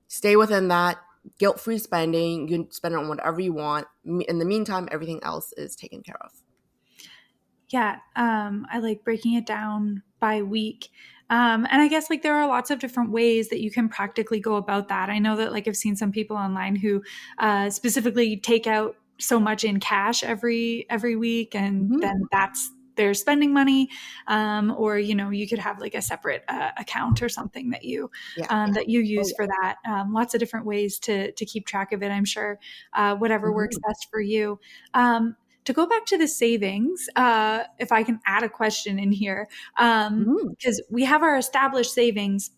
Stay 0.09 0.37
within 0.37 0.69
that 0.69 0.99
guilt 1.39 1.61
free 1.61 1.79
spending. 1.79 2.49
You 2.49 2.59
can 2.59 2.71
spend 2.71 2.95
it 2.95 2.99
on 2.99 3.09
whatever 3.09 3.41
you 3.41 3.53
want. 3.53 3.87
In 4.05 4.39
the 4.39 4.45
meantime, 4.45 4.89
everything 4.91 5.21
else 5.23 5.53
is 5.57 5.77
taken 5.77 6.03
care 6.03 6.19
of. 6.21 6.33
Yeah, 7.69 7.99
um, 8.17 8.67
I 8.71 8.81
like 8.81 9.05
breaking 9.05 9.35
it 9.35 9.47
down 9.47 10.03
by 10.19 10.43
week 10.43 10.89
um, 11.31 11.67
and 11.71 11.81
I 11.81 11.89
guess 11.89 12.11
like 12.11 12.23
there 12.23 12.35
are 12.35 12.47
lots 12.47 12.71
of 12.71 12.79
different 12.81 13.11
ways 13.11 13.49
that 13.49 13.61
you 13.61 13.71
can 13.71 13.89
practically 13.89 14.41
go 14.41 14.57
about 14.57 14.89
that. 14.89 15.09
I 15.09 15.19
know 15.19 15.37
that 15.37 15.53
like 15.53 15.67
I've 15.67 15.77
seen 15.77 15.97
some 15.97 16.13
people 16.13 16.37
online 16.37 16.77
who 16.77 17.03
uh, 17.39 17.71
specifically 17.71 18.37
take 18.37 18.67
out 18.67 18.97
so 19.19 19.39
much 19.39 19.65
in 19.65 19.81
cash 19.81 20.23
every 20.25 20.87
every 20.91 21.17
week, 21.17 21.55
and 21.55 21.89
mm-hmm. 21.89 21.99
then 22.01 22.23
that's 22.31 22.71
they're 22.97 23.15
spending 23.15 23.53
money 23.53 23.89
um, 24.27 24.75
or 24.77 24.99
you 24.99 25.15
know 25.15 25.31
you 25.31 25.49
could 25.49 25.59
have 25.59 25.81
like 25.81 25.95
a 25.95 26.03
separate 26.03 26.45
uh, 26.49 26.71
account 26.77 27.23
or 27.23 27.29
something 27.29 27.71
that 27.71 27.85
you 27.85 28.11
yeah. 28.37 28.47
um, 28.51 28.73
that 28.73 28.89
you 28.89 29.01
use 29.01 29.29
oh, 29.29 29.31
yeah. 29.31 29.37
for 29.37 29.47
that 29.47 29.77
um, 29.87 30.13
lots 30.13 30.35
of 30.35 30.41
different 30.41 30.67
ways 30.67 30.99
to 30.99 31.33
to 31.33 31.47
keep 31.47 31.67
track 31.67 31.93
of 31.93 32.03
it 32.03 32.11
i'm 32.11 32.27
sure 32.27 32.59
uh, 32.93 33.15
whatever 33.17 33.49
mm-hmm. 33.49 33.57
works 33.57 33.79
best 33.87 34.09
for 34.11 34.21
you 34.21 34.59
um, 34.93 35.35
to 35.71 35.75
go 35.75 35.87
back 35.87 36.05
to 36.07 36.19
the 36.19 36.27
savings, 36.27 37.09
uh, 37.15 37.63
if 37.79 37.93
I 37.93 38.03
can 38.03 38.21
add 38.27 38.43
a 38.43 38.49
question 38.49 38.99
in 38.99 39.13
here, 39.13 39.49
because 39.77 40.09
um, 40.09 40.25
mm-hmm. 40.25 40.95
we 40.95 41.05
have 41.05 41.23
our 41.23 41.37
established 41.37 41.95
savings 41.95 42.51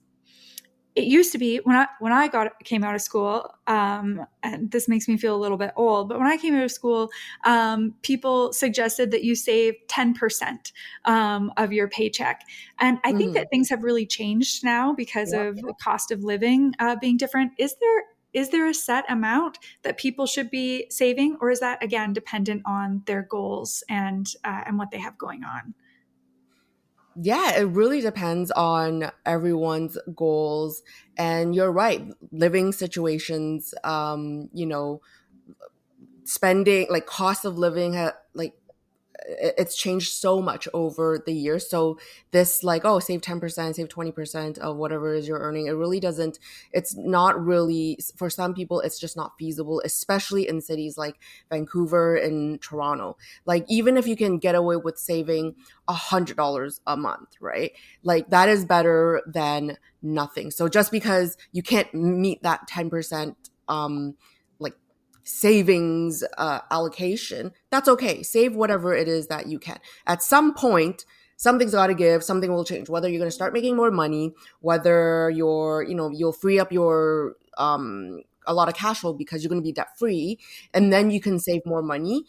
it 0.95 1.05
used 1.05 1.33
to 1.33 1.39
be 1.39 1.59
when 1.65 1.77
I 1.77 1.87
when 2.01 2.13
I 2.13 2.29
got 2.29 2.53
came 2.65 2.85
out 2.85 2.95
of 2.95 3.01
school, 3.01 3.49
um, 3.67 4.27
and 4.43 4.71
this 4.71 4.89
makes 4.89 5.09
me 5.09 5.17
feel 5.17 5.35
a 5.35 5.41
little 5.41 5.57
bit 5.57 5.73
old, 5.75 6.09
but 6.09 6.19
when 6.19 6.27
I 6.27 6.37
came 6.37 6.55
out 6.55 6.65
of 6.65 6.71
school, 6.71 7.09
um, 7.45 7.95
people 8.03 8.53
suggested 8.53 9.11
that 9.13 9.25
you 9.25 9.35
save 9.35 9.75
ten 9.89 10.13
percent 10.13 10.73
um, 11.07 11.51
of 11.57 11.73
your 11.73 11.89
paycheck, 11.89 12.43
and 12.79 12.99
I 13.05 13.13
think 13.13 13.31
mm. 13.31 13.35
that 13.35 13.49
things 13.51 13.71
have 13.71 13.85
really 13.85 14.05
changed 14.05 14.65
now 14.65 14.93
because 14.93 15.33
of 15.33 15.57
the 15.57 15.75
cost 15.83 16.11
of 16.11 16.25
living 16.25 16.75
uh, 16.79 16.97
being 17.01 17.17
different. 17.17 17.53
Is 17.59 17.75
there 17.81 18.05
is 18.33 18.51
there 18.51 18.67
a 18.67 18.75
set 18.75 19.05
amount 19.11 19.59
that 19.83 19.99
people 19.99 20.27
should 20.27 20.51
be 20.51 20.87
saving, 20.91 21.37
or 21.41 21.51
is 21.51 21.61
that 21.61 21.83
again 21.83 22.13
dependent 22.13 22.63
on 22.65 23.03
their 23.07 23.23
goals 23.23 23.85
and 23.89 24.27
uh, 24.45 24.63
and 24.67 24.79
what 24.79 24.91
they 24.91 24.99
have 24.99 25.19
going 25.19 25.45
on? 25.45 25.75
Yeah, 27.15 27.59
it 27.59 27.65
really 27.65 28.01
depends 28.01 28.51
on 28.53 29.11
everyone's 29.27 29.99
goals. 30.17 30.83
And 31.19 31.55
you're 31.55 31.71
right, 31.71 32.07
living 32.31 32.73
situations, 32.73 33.75
um, 33.85 34.49
you 34.55 34.65
know, 34.65 35.03
spending 36.25 36.87
like 36.89 37.05
cost 37.05 37.45
of 37.45 37.59
living, 37.59 37.93
like 38.33 38.55
it's 39.27 39.77
changed 39.77 40.13
so 40.13 40.41
much 40.41 40.69
over 40.75 41.23
the 41.25 41.33
years. 41.33 41.69
So 41.69 41.99
this 42.31 42.63
like, 42.63 42.85
oh, 42.85 42.99
save 42.99 43.21
10%, 43.21 43.75
save 43.75 43.89
20% 43.89 44.59
of 44.59 44.77
whatever 44.77 45.15
is 45.15 45.29
you're 45.29 45.39
earning. 45.39 45.67
It 45.67 45.73
really 45.73 46.01
doesn't, 46.01 46.39
it's 46.73 46.97
not 46.97 47.43
really, 47.43 47.99
for 48.17 48.31
some 48.31 48.55
people, 48.55 48.81
it's 48.81 48.99
just 48.99 49.17
not 49.17 49.33
feasible, 49.39 49.83
especially 49.85 50.49
in 50.49 50.61
cities 50.61 50.97
like 50.99 51.19
Vancouver 51.51 52.17
and 52.17 52.61
Toronto. 52.61 53.17
Like 53.45 53.65
even 53.69 53.97
if 53.97 54.07
you 54.07 54.17
can 54.17 54.39
get 54.39 54.55
away 54.55 54.77
with 54.77 54.99
saving 54.99 55.55
a 55.89 55.95
hundred 55.95 56.37
dollars 56.37 56.81
a 56.87 56.97
month, 56.97 57.37
right? 57.41 57.73
Like 58.03 58.31
that 58.31 58.49
is 58.49 58.65
better 58.65 59.23
than 59.27 59.79
nothing. 60.03 60.51
So 60.51 60.69
just 60.69 60.91
because 60.91 61.37
you 61.53 61.63
can't 61.63 61.93
meet 61.95 62.43
that 62.43 62.69
10%, 62.69 63.37
um, 63.69 64.17
savings 65.25 66.25
uh, 66.39 66.61
allocation, 66.71 67.53
that's 67.71 67.89
okay. 67.89 68.23
Save 68.23 68.55
whatever 68.55 68.95
it 68.95 69.09
is 69.09 69.29
that 69.29 69.47
you 69.47 69.59
can. 69.59 69.79
At 70.07 70.23
some 70.23 70.55
point, 70.55 71.05
something's 71.37 71.73
got 71.73 71.89
to 71.89 71.95
give, 71.95 72.23
something 72.23 72.53
will 72.53 72.65
change. 72.65 72.89
Whether 72.89 73.09
you're 73.09 73.19
going 73.19 73.31
to 73.31 73.35
start 73.35 73.53
making 73.53 73.77
more 73.77 73.91
money, 73.91 74.33
whether 74.61 75.31
you're, 75.31 75.85
you 75.89 75.95
know, 75.95 76.11
you'll 76.11 76.33
free 76.33 76.59
up 76.59 76.73
your 76.73 77.37
um 77.59 78.23
a 78.47 78.55
lot 78.55 78.69
of 78.69 78.75
cash 78.75 79.01
flow 79.01 79.13
because 79.13 79.43
you're 79.43 79.49
going 79.49 79.61
to 79.61 79.65
be 79.65 79.73
debt 79.73 79.97
free 79.99 80.39
and 80.75 80.93
then 80.93 81.11
you 81.11 81.21
can 81.21 81.39
save 81.39 81.65
more 81.65 81.83
money 81.83 82.25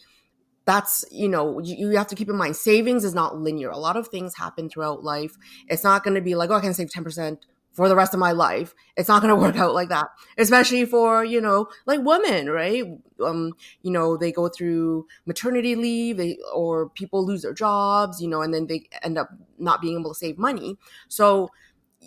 that's 0.64 1.04
you 1.10 1.28
know 1.28 1.58
you, 1.60 1.90
you, 1.90 1.96
have 1.96 2.06
to 2.06 2.14
keep 2.14 2.28
in 2.28 2.36
mind 2.36 2.56
savings 2.56 3.04
is 3.04 3.14
not 3.14 3.38
linear 3.38 3.70
a 3.70 3.78
lot 3.78 3.96
of 3.96 4.08
things 4.08 4.36
happen 4.36 4.68
throughout 4.68 5.02
life 5.02 5.36
it's 5.68 5.84
not 5.84 6.04
going 6.04 6.14
to 6.14 6.20
be 6.20 6.34
like 6.34 6.50
oh 6.50 6.54
i 6.54 6.60
can 6.60 6.74
save 6.74 6.88
10% 6.88 7.38
for 7.74 7.88
the 7.88 7.96
rest 7.96 8.14
of 8.14 8.20
my 8.20 8.32
life. 8.32 8.74
It's 8.96 9.08
not 9.08 9.20
going 9.20 9.34
to 9.36 9.40
work 9.40 9.56
out 9.56 9.74
like 9.74 9.90
that, 9.90 10.08
especially 10.38 10.86
for, 10.86 11.24
you 11.24 11.40
know, 11.40 11.68
like 11.86 12.00
women, 12.02 12.48
right? 12.48 12.84
Um, 13.22 13.52
you 13.82 13.90
know, 13.90 14.16
they 14.16 14.32
go 14.32 14.48
through 14.48 15.06
maternity 15.26 15.74
leave, 15.76 16.16
they, 16.16 16.38
or 16.54 16.88
people 16.90 17.26
lose 17.26 17.42
their 17.42 17.52
jobs, 17.52 18.22
you 18.22 18.28
know, 18.28 18.40
and 18.40 18.54
then 18.54 18.66
they 18.66 18.88
end 19.02 19.18
up 19.18 19.28
not 19.58 19.82
being 19.82 19.98
able 19.98 20.12
to 20.12 20.18
save 20.18 20.38
money. 20.38 20.76
So, 21.08 21.50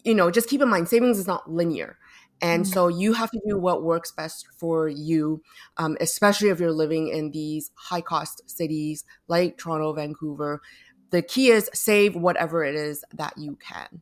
you 0.03 0.15
know, 0.15 0.31
just 0.31 0.49
keep 0.49 0.61
in 0.61 0.69
mind, 0.69 0.89
savings 0.89 1.19
is 1.19 1.27
not 1.27 1.51
linear. 1.51 1.97
And 2.41 2.63
mm-hmm. 2.63 2.73
so 2.73 2.87
you 2.87 3.13
have 3.13 3.31
to 3.31 3.41
do 3.47 3.57
what 3.57 3.83
works 3.83 4.11
best 4.11 4.47
for 4.57 4.87
you, 4.87 5.41
um, 5.77 5.97
especially 5.99 6.49
if 6.49 6.59
you're 6.59 6.71
living 6.71 7.07
in 7.07 7.31
these 7.31 7.71
high 7.75 8.01
cost 8.01 8.47
cities 8.49 9.05
like 9.27 9.57
Toronto, 9.57 9.93
Vancouver. 9.93 10.61
The 11.09 11.21
key 11.21 11.49
is 11.49 11.69
save 11.73 12.15
whatever 12.15 12.63
it 12.63 12.75
is 12.75 13.03
that 13.13 13.37
you 13.37 13.55
can. 13.55 14.01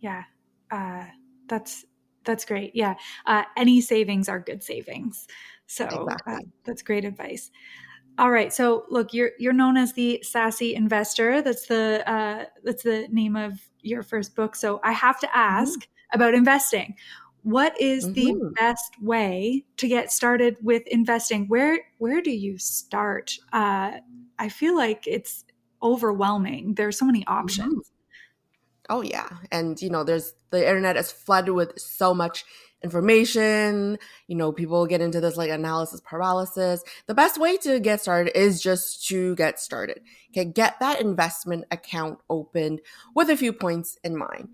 Yeah, 0.00 0.22
uh, 0.70 1.04
that's 1.48 1.84
that's 2.24 2.44
great. 2.44 2.72
Yeah, 2.74 2.94
uh, 3.26 3.44
any 3.56 3.80
savings 3.80 4.28
are 4.28 4.40
good 4.40 4.62
savings. 4.62 5.26
So 5.66 5.84
uh, 5.84 6.02
exactly. 6.04 6.32
uh, 6.34 6.38
that's 6.64 6.82
great 6.82 7.04
advice. 7.04 7.50
All 8.18 8.30
right. 8.30 8.52
So 8.52 8.84
look, 8.90 9.14
you're 9.14 9.30
you're 9.38 9.52
known 9.52 9.76
as 9.76 9.92
the 9.94 10.22
sassy 10.22 10.74
investor. 10.74 11.42
That's 11.42 11.66
the 11.66 12.02
uh, 12.10 12.44
that's 12.64 12.82
the 12.82 13.06
name 13.10 13.36
of 13.36 13.58
your 13.82 14.02
first 14.02 14.34
book. 14.34 14.56
So 14.56 14.80
I 14.84 14.92
have 14.92 15.18
to 15.20 15.26
mm-hmm. 15.26 15.38
ask 15.38 15.80
mm-hmm. 15.80 16.16
about 16.16 16.34
investing. 16.34 16.96
What 17.42 17.80
is 17.80 18.04
mm-hmm. 18.04 18.12
the 18.14 18.52
best 18.56 18.92
way 19.00 19.64
to 19.78 19.88
get 19.88 20.12
started 20.12 20.56
with 20.60 20.86
investing? 20.88 21.46
Where 21.48 21.80
where 21.98 22.20
do 22.20 22.30
you 22.30 22.58
start? 22.58 23.38
Uh, 23.52 23.92
I 24.38 24.48
feel 24.48 24.76
like 24.76 25.06
it's 25.06 25.44
overwhelming. 25.82 26.74
There's 26.74 26.98
so 26.98 27.06
many 27.06 27.20
mm-hmm. 27.20 27.32
options. 27.32 27.74
Mm-hmm. 27.74 27.99
Oh 28.90 29.02
yeah, 29.02 29.28
and 29.52 29.80
you 29.80 29.88
know, 29.88 30.02
there's 30.02 30.34
the 30.50 30.66
internet 30.66 30.96
is 30.96 31.12
flooded 31.12 31.54
with 31.54 31.78
so 31.78 32.12
much 32.12 32.44
information. 32.82 33.98
You 34.26 34.36
know, 34.36 34.50
people 34.52 34.84
get 34.86 35.00
into 35.00 35.20
this 35.20 35.36
like 35.36 35.50
analysis 35.50 36.00
paralysis. 36.04 36.82
The 37.06 37.14
best 37.14 37.38
way 37.38 37.56
to 37.58 37.78
get 37.78 38.00
started 38.00 38.36
is 38.36 38.60
just 38.60 39.06
to 39.06 39.36
get 39.36 39.60
started. 39.60 40.00
Okay, 40.30 40.44
get 40.44 40.80
that 40.80 41.00
investment 41.00 41.66
account 41.70 42.18
opened 42.28 42.80
with 43.14 43.30
a 43.30 43.36
few 43.36 43.52
points 43.52 43.96
in 44.02 44.16
mind. 44.16 44.48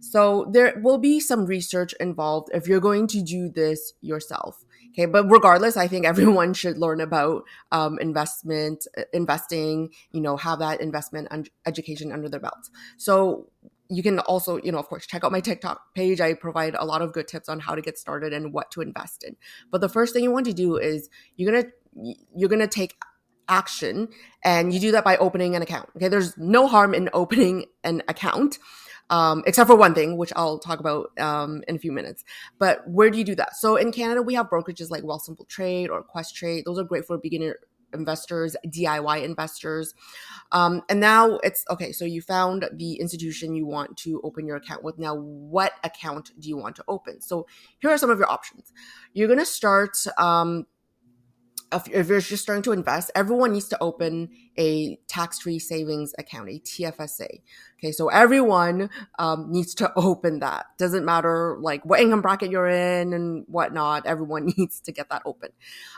So 0.00 0.48
there 0.50 0.80
will 0.82 0.98
be 0.98 1.20
some 1.20 1.46
research 1.46 1.94
involved 2.00 2.48
if 2.52 2.66
you're 2.66 2.80
going 2.80 3.06
to 3.08 3.22
do 3.22 3.48
this 3.48 3.92
yourself. 4.00 4.64
Okay, 4.90 5.06
but 5.06 5.30
regardless, 5.30 5.76
I 5.76 5.86
think 5.86 6.06
everyone 6.06 6.54
should 6.54 6.78
learn 6.78 7.00
about 7.00 7.44
um, 7.70 7.98
investment, 7.98 8.86
investing. 9.12 9.90
You 10.12 10.20
know, 10.20 10.36
have 10.36 10.58
that 10.60 10.80
investment 10.80 11.28
un- 11.30 11.46
education 11.66 12.10
under 12.10 12.28
their 12.28 12.40
belts. 12.40 12.70
So 12.96 13.48
you 13.92 14.02
can 14.02 14.18
also, 14.20 14.58
you 14.62 14.72
know, 14.72 14.78
of 14.78 14.88
course, 14.88 15.06
check 15.06 15.22
out 15.22 15.32
my 15.32 15.40
TikTok 15.40 15.94
page. 15.94 16.20
I 16.20 16.34
provide 16.34 16.74
a 16.74 16.84
lot 16.84 17.02
of 17.02 17.12
good 17.12 17.28
tips 17.28 17.48
on 17.48 17.60
how 17.60 17.74
to 17.74 17.82
get 17.82 17.98
started 17.98 18.32
and 18.32 18.52
what 18.52 18.70
to 18.72 18.80
invest 18.80 19.22
in. 19.22 19.36
But 19.70 19.80
the 19.80 19.88
first 19.88 20.14
thing 20.14 20.24
you 20.24 20.30
want 20.30 20.46
to 20.46 20.52
do 20.52 20.76
is 20.76 21.10
you're 21.36 21.52
going 21.52 21.64
to 21.64 22.14
you're 22.34 22.48
going 22.48 22.60
to 22.60 22.66
take 22.66 22.94
action 23.48 24.08
and 24.42 24.72
you 24.72 24.80
do 24.80 24.92
that 24.92 25.04
by 25.04 25.16
opening 25.18 25.54
an 25.54 25.62
account. 25.62 25.90
Okay? 25.96 26.08
There's 26.08 26.36
no 26.38 26.66
harm 26.66 26.94
in 26.94 27.10
opening 27.12 27.66
an 27.84 28.02
account. 28.08 28.58
Um, 29.10 29.42
except 29.46 29.68
for 29.68 29.76
one 29.76 29.94
thing, 29.94 30.16
which 30.16 30.32
I'll 30.36 30.58
talk 30.58 30.80
about 30.80 31.10
um, 31.20 31.62
in 31.68 31.76
a 31.76 31.78
few 31.78 31.92
minutes. 31.92 32.24
But 32.58 32.88
where 32.88 33.10
do 33.10 33.18
you 33.18 33.24
do 33.24 33.34
that? 33.34 33.56
So 33.56 33.76
in 33.76 33.92
Canada, 33.92 34.22
we 34.22 34.32
have 34.34 34.48
brokerages 34.48 34.88
like 34.88 35.02
Wealthsimple 35.02 35.48
Trade 35.48 35.90
or 35.90 36.02
Questrade. 36.02 36.64
Those 36.64 36.78
are 36.78 36.84
great 36.84 37.04
for 37.04 37.18
beginner 37.18 37.56
investors, 37.94 38.56
DIY 38.66 39.22
investors. 39.22 39.94
Um, 40.52 40.82
and 40.88 41.00
now 41.00 41.38
it's 41.38 41.64
okay. 41.70 41.92
So 41.92 42.04
you 42.04 42.22
found 42.22 42.68
the 42.74 42.94
institution 42.94 43.54
you 43.54 43.66
want 43.66 43.96
to 43.98 44.20
open 44.24 44.46
your 44.46 44.56
account 44.56 44.82
with. 44.82 44.98
Now, 44.98 45.16
what 45.16 45.72
account 45.84 46.32
do 46.38 46.48
you 46.48 46.56
want 46.56 46.76
to 46.76 46.84
open? 46.88 47.20
So 47.20 47.46
here 47.78 47.90
are 47.90 47.98
some 47.98 48.10
of 48.10 48.18
your 48.18 48.30
options. 48.30 48.72
You're 49.12 49.28
going 49.28 49.38
to 49.38 49.46
start 49.46 49.96
um, 50.18 50.66
if 51.72 52.08
you're 52.08 52.20
just 52.20 52.42
starting 52.42 52.62
to 52.62 52.72
invest, 52.72 53.10
everyone 53.14 53.52
needs 53.52 53.68
to 53.68 53.82
open 53.82 54.30
a 54.58 54.96
tax-free 55.08 55.58
savings 55.58 56.12
account, 56.18 56.48
a 56.48 56.58
TFSA. 56.60 57.40
Okay, 57.78 57.92
so 57.92 58.08
everyone 58.08 58.90
um, 59.18 59.50
needs 59.50 59.74
to 59.76 59.92
open 59.96 60.40
that. 60.40 60.66
Doesn't 60.78 61.04
matter 61.04 61.56
like 61.60 61.84
what 61.84 62.00
income 62.00 62.22
bracket 62.22 62.50
you're 62.50 62.68
in 62.68 63.12
and 63.12 63.44
whatnot. 63.48 64.06
Everyone 64.06 64.46
needs 64.56 64.80
to 64.80 64.92
get 64.92 65.08
that 65.08 65.22
open. 65.24 65.50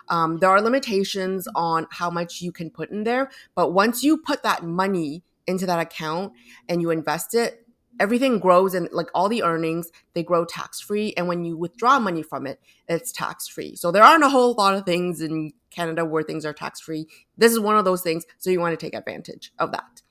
Um, 0.09 0.39
there 0.39 0.51
are 0.51 0.61
limitations 0.61 1.49
on 1.55 1.87
how 1.91 2.11
much 2.11 2.41
you 2.41 2.53
can 2.53 2.71
put 2.71 2.91
in 2.91 3.05
there, 3.05 3.31
but 3.55 3.73
once 3.73 4.03
you 4.03 4.17
put 4.19 4.43
that 4.43 4.63
money 4.63 5.23
into 5.47 5.67
that 5.67 5.81
account 5.81 6.33
and 6.69 6.81
you 6.81 6.91
invest 6.91 7.35
it, 7.35 7.64
everything 8.01 8.39
grows 8.39 8.75
and 8.75 8.89
like 8.93 9.09
all 9.15 9.29
the 9.29 9.43
earnings 9.43 9.91
they 10.15 10.23
grow 10.23 10.45
tax 10.45 10.81
free 10.81 11.15
and 11.17 11.29
when 11.29 11.45
you 11.45 11.57
withdraw 11.57 11.99
money 11.99 12.23
from 12.23 12.47
it 12.47 12.61
it's 12.89 13.13
tax 13.13 13.47
free 13.47 13.77
so 13.77 13.91
there 13.91 14.03
aren't 14.03 14.25
a 14.25 14.29
whole 14.29 14.55
lot 14.55 14.75
of 14.75 14.85
things 14.85 15.21
in 15.21 15.53
canada 15.71 16.05
where 16.05 16.23
things 16.23 16.45
are 16.45 16.53
tax 16.53 16.81
free 16.81 17.07
this 17.37 17.53
is 17.53 17.61
one 17.61 17.77
of 17.77 17.85
those 17.85 18.03
things 18.03 18.25
so 18.39 18.51
you 18.51 18.61
want 18.61 18.79
to 18.79 18.85
take 18.85 18.95
advantage 18.95 19.53
of 19.59 19.73
that. 19.73 20.03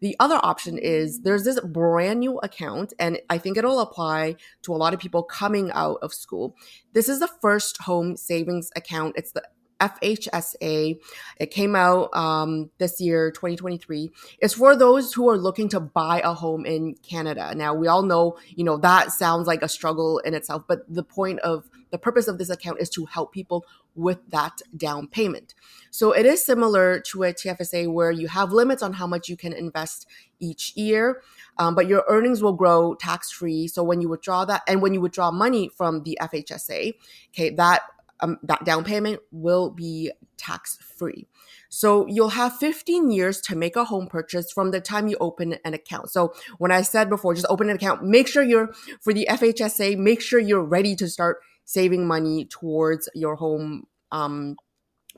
The 0.00 0.16
other 0.20 0.38
option 0.42 0.76
is 0.76 1.22
there's 1.22 1.44
this 1.44 1.58
brand 1.60 2.20
new 2.20 2.38
account 2.38 2.92
and 2.98 3.18
i 3.30 3.38
think 3.38 3.56
it'll 3.56 3.80
apply 3.80 4.36
to 4.62 4.74
a 4.74 4.76
lot 4.76 4.92
of 4.92 5.00
people 5.00 5.22
coming 5.22 5.70
out 5.72 5.98
of 6.02 6.12
school. 6.12 6.54
This 6.92 7.08
is 7.08 7.18
the 7.20 7.30
first 7.40 7.78
home 7.78 8.16
savings 8.16 8.70
account. 8.76 9.14
It's 9.16 9.32
the 9.32 9.42
FHSA. 9.80 10.98
It 11.38 11.50
came 11.50 11.76
out 11.76 12.14
um, 12.16 12.70
this 12.78 13.00
year, 13.00 13.30
2023. 13.30 14.10
It's 14.40 14.54
for 14.54 14.76
those 14.76 15.12
who 15.12 15.28
are 15.28 15.38
looking 15.38 15.68
to 15.70 15.80
buy 15.80 16.20
a 16.24 16.32
home 16.32 16.64
in 16.66 16.94
Canada. 17.02 17.54
Now, 17.54 17.74
we 17.74 17.86
all 17.86 18.02
know, 18.02 18.38
you 18.54 18.64
know, 18.64 18.76
that 18.78 19.12
sounds 19.12 19.46
like 19.46 19.62
a 19.62 19.68
struggle 19.68 20.18
in 20.20 20.34
itself, 20.34 20.64
but 20.66 20.80
the 20.92 21.02
point 21.02 21.40
of 21.40 21.68
the 21.90 21.98
purpose 21.98 22.28
of 22.28 22.38
this 22.38 22.50
account 22.50 22.80
is 22.80 22.90
to 22.90 23.04
help 23.06 23.32
people 23.32 23.64
with 23.94 24.18
that 24.30 24.60
down 24.76 25.08
payment. 25.08 25.54
So 25.90 26.12
it 26.12 26.26
is 26.26 26.44
similar 26.44 27.00
to 27.00 27.22
a 27.22 27.32
TFSA 27.32 27.90
where 27.90 28.10
you 28.10 28.28
have 28.28 28.52
limits 28.52 28.82
on 28.82 28.92
how 28.92 29.06
much 29.06 29.28
you 29.28 29.36
can 29.36 29.52
invest 29.52 30.06
each 30.38 30.76
year, 30.76 31.22
um, 31.58 31.74
but 31.74 31.86
your 31.86 32.04
earnings 32.08 32.42
will 32.42 32.52
grow 32.52 32.94
tax 32.94 33.30
free. 33.30 33.66
So 33.68 33.82
when 33.82 34.00
you 34.00 34.08
withdraw 34.08 34.44
that, 34.44 34.62
and 34.68 34.82
when 34.82 34.92
you 34.92 35.00
withdraw 35.00 35.30
money 35.30 35.70
from 35.74 36.02
the 36.02 36.18
FHSA, 36.20 36.94
okay, 37.30 37.50
that 37.50 37.82
um, 38.20 38.38
that 38.42 38.64
down 38.64 38.84
payment 38.84 39.20
will 39.30 39.70
be 39.70 40.10
tax 40.36 40.76
free. 40.76 41.26
So 41.68 42.06
you'll 42.06 42.30
have 42.30 42.56
15 42.56 43.10
years 43.10 43.40
to 43.42 43.56
make 43.56 43.76
a 43.76 43.84
home 43.84 44.06
purchase 44.06 44.52
from 44.52 44.70
the 44.70 44.80
time 44.80 45.08
you 45.08 45.16
open 45.20 45.56
an 45.64 45.74
account. 45.74 46.10
So 46.10 46.32
when 46.58 46.70
I 46.70 46.82
said 46.82 47.08
before, 47.08 47.34
just 47.34 47.46
open 47.48 47.68
an 47.68 47.76
account, 47.76 48.04
make 48.04 48.28
sure 48.28 48.42
you're 48.42 48.72
for 49.00 49.12
the 49.12 49.26
FHSA, 49.28 49.98
make 49.98 50.20
sure 50.20 50.38
you're 50.38 50.64
ready 50.64 50.94
to 50.96 51.08
start 51.08 51.38
saving 51.64 52.06
money 52.06 52.44
towards 52.46 53.08
your 53.14 53.36
home 53.36 53.86
um, 54.12 54.56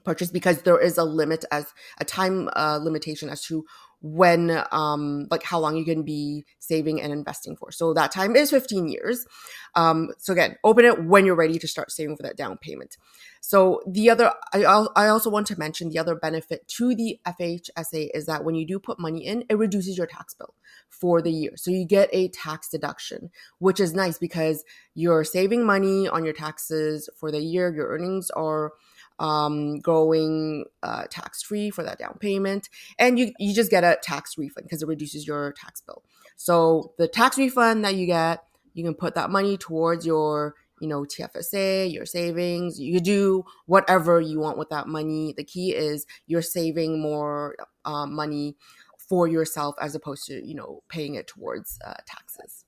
purchase 0.05 0.31
because 0.31 0.63
there 0.63 0.81
is 0.81 0.97
a 0.97 1.05
limit 1.05 1.45
as 1.51 1.73
a 1.99 2.05
time 2.05 2.49
uh, 2.57 2.79
limitation 2.83 3.29
as 3.29 3.43
to 3.43 3.65
when 4.01 4.63
um 4.71 5.27
like 5.31 5.43
how 5.43 5.59
long 5.59 5.77
you 5.77 5.85
can 5.85 6.03
be 6.03 6.45
saving 6.59 7.01
and 7.01 7.13
investing 7.13 7.57
for. 7.57 7.73
So 7.73 7.93
that 7.95 8.13
time 8.13 8.37
is 8.37 8.51
15 8.51 8.89
years. 8.89 9.27
Um 9.75 10.11
so 10.19 10.33
again 10.33 10.57
open 10.63 10.85
it 10.85 11.05
when 11.05 11.27
you're 11.27 11.35
ready 11.35 11.59
to 11.59 11.69
start 11.69 11.91
saving 11.91 12.17
for 12.17 12.23
that 12.23 12.37
down 12.37 12.59
payment. 12.59 12.97
So 13.41 13.81
the 13.89 14.11
other 14.11 14.33
i, 14.53 14.63
I 14.63 15.09
also 15.09 15.31
want 15.31 15.47
to 15.49 15.59
mention 15.59 15.89
the 15.89 15.99
other 15.99 16.15
benefit 16.15 16.67
to 16.69 16.95
the 16.95 17.19
fhsa 17.27 18.09
is 18.15 18.27
that 18.27 18.45
when 18.45 18.55
you 18.55 18.67
do 18.67 18.79
put 18.79 18.99
money 18.99 19.25
in 19.27 19.45
it 19.49 19.59
reduces 19.59 19.97
your 19.97 20.07
tax 20.07 20.35
bill 20.35 20.55
for 20.89 21.21
the 21.21 21.33
year. 21.33 21.53
So 21.57 21.71
you 21.71 21.85
get 21.85 22.09
a 22.13 22.29
tax 22.29 22.69
deduction 22.69 23.31
which 23.59 23.81
is 23.81 23.95
nice 23.95 24.19
because 24.19 24.65
you're 24.95 25.25
saving 25.25 25.65
money 25.65 26.09
on 26.09 26.25
your 26.25 26.35
taxes 26.35 27.09
for 27.17 27.31
the 27.31 27.41
year. 27.41 27.73
Your 27.75 27.89
earnings 27.89 28.31
are 28.31 28.73
um, 29.19 29.81
going 29.81 30.65
uh, 30.83 31.05
tax 31.11 31.43
free 31.43 31.71
for 31.71 31.83
that 31.83 31.99
down 31.99 32.19
payment, 32.21 32.69
and 32.99 33.19
you 33.19 33.33
you 33.39 33.55
just 33.55 33.71
get 33.71 33.85
a 33.85 33.99
tax 34.03 34.39
refund 34.39 34.67
because 34.67 34.83
it 34.83 34.89
reduces 34.89 35.27
your 35.27 35.53
tax 35.53 35.81
bill. 35.81 36.03
So 36.37 36.93
the 36.99 37.09
tax 37.09 37.39
refund 37.39 37.85
that 37.85 37.97
you 37.97 38.07
get, 38.07 38.45
you 38.75 38.85
can 38.85 38.95
put 38.95 39.15
that 39.15 39.31
money 39.31 39.57
towards 39.57 40.07
your 40.07 40.55
you 40.81 40.89
know 40.89 41.03
TFSA, 41.03 41.93
your 41.93 42.07
savings. 42.07 42.81
You 42.81 43.01
do 43.01 43.45
whatever 43.67 44.21
you 44.21 44.41
want 44.41 44.59
with 44.59 44.71
that 44.71 44.87
money. 44.87 45.35
The 45.37 45.45
key 45.45 45.75
is 45.75 46.07
you're 46.27 46.43
saving 46.43 47.01
more 47.01 47.57
uh, 47.85 48.07
money 48.07 48.57
for 48.97 49.27
yourself 49.27 49.75
as 49.81 49.95
opposed 49.95 50.27
to 50.27 50.47
you 50.47 50.55
know 50.55 50.83
paying 50.89 51.15
it 51.15 51.27
towards 51.27 51.79
uh, 51.85 51.95
taxes. 52.07 52.65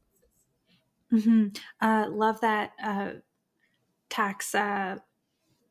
Mm-hmm. 1.12 1.48
Uh, 1.80 2.06
love 2.08 2.40
that 2.40 2.72
uh, 2.82 3.10
tax 4.08 4.54
uh, 4.54 4.96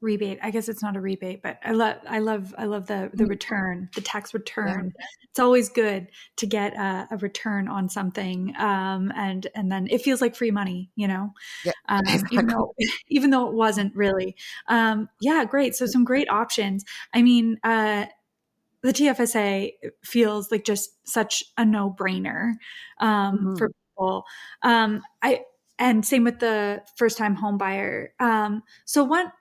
rebate 0.02 0.40
i 0.42 0.50
guess 0.50 0.70
it's 0.70 0.82
not 0.82 0.96
a 0.96 1.02
rebate 1.02 1.42
but 1.42 1.60
i 1.64 1.72
love 1.72 1.98
i 2.08 2.20
love 2.20 2.56
i 2.58 2.64
love 2.64 2.88
the 2.88 3.10
the 3.14 3.24
mm-hmm. 3.24 3.30
return 3.30 3.90
the 3.96 4.02
tax 4.02 4.34
return 4.34 4.94
yeah. 4.98 5.06
it's 5.30 5.40
always 5.40 5.68
good 5.68 6.08
to 6.38 6.46
get 6.46 6.74
a, 6.76 7.08
a 7.12 7.18
return 7.18 7.68
on 7.68 7.90
something 7.90 8.54
um, 8.58 9.12
and 9.16 9.48
and 9.56 9.72
then 9.72 9.88
it 9.92 10.02
feels 10.02 10.22
like 10.22 10.36
free 10.36 10.52
money 10.52 10.90
you 10.96 11.08
know 11.08 11.34
yeah, 11.66 11.74
um, 11.90 12.02
exactly. 12.08 12.36
even 12.36 12.48
though 12.48 12.74
even 13.10 13.30
though 13.30 13.48
it 13.48 13.54
wasn't 13.54 13.94
really 13.96 14.36
um, 14.68 15.10
yeah 15.20 15.44
great 15.44 15.76
so 15.76 15.86
some 15.86 16.06
great 16.06 16.30
options 16.30 16.86
i 17.14 17.22
mean 17.22 17.58
uh, 17.64 18.06
the 18.82 18.94
tfsa 18.94 19.72
feels 20.04 20.50
like 20.50 20.64
just 20.64 20.92
such 21.08 21.44
a 21.58 21.66
no-brainer 21.66 22.54
um, 23.02 23.38
mm-hmm. 23.38 23.56
for 23.58 23.70
people 23.70 24.24
um, 24.62 25.02
i 25.22 25.42
and 25.78 26.06
same 26.06 26.24
with 26.24 26.40
the 26.40 26.82
first 26.96 27.18
time 27.18 27.36
home 27.36 27.58
buyer 27.58 28.14
um, 28.22 28.64
so 28.86 29.04
what 29.04 29.34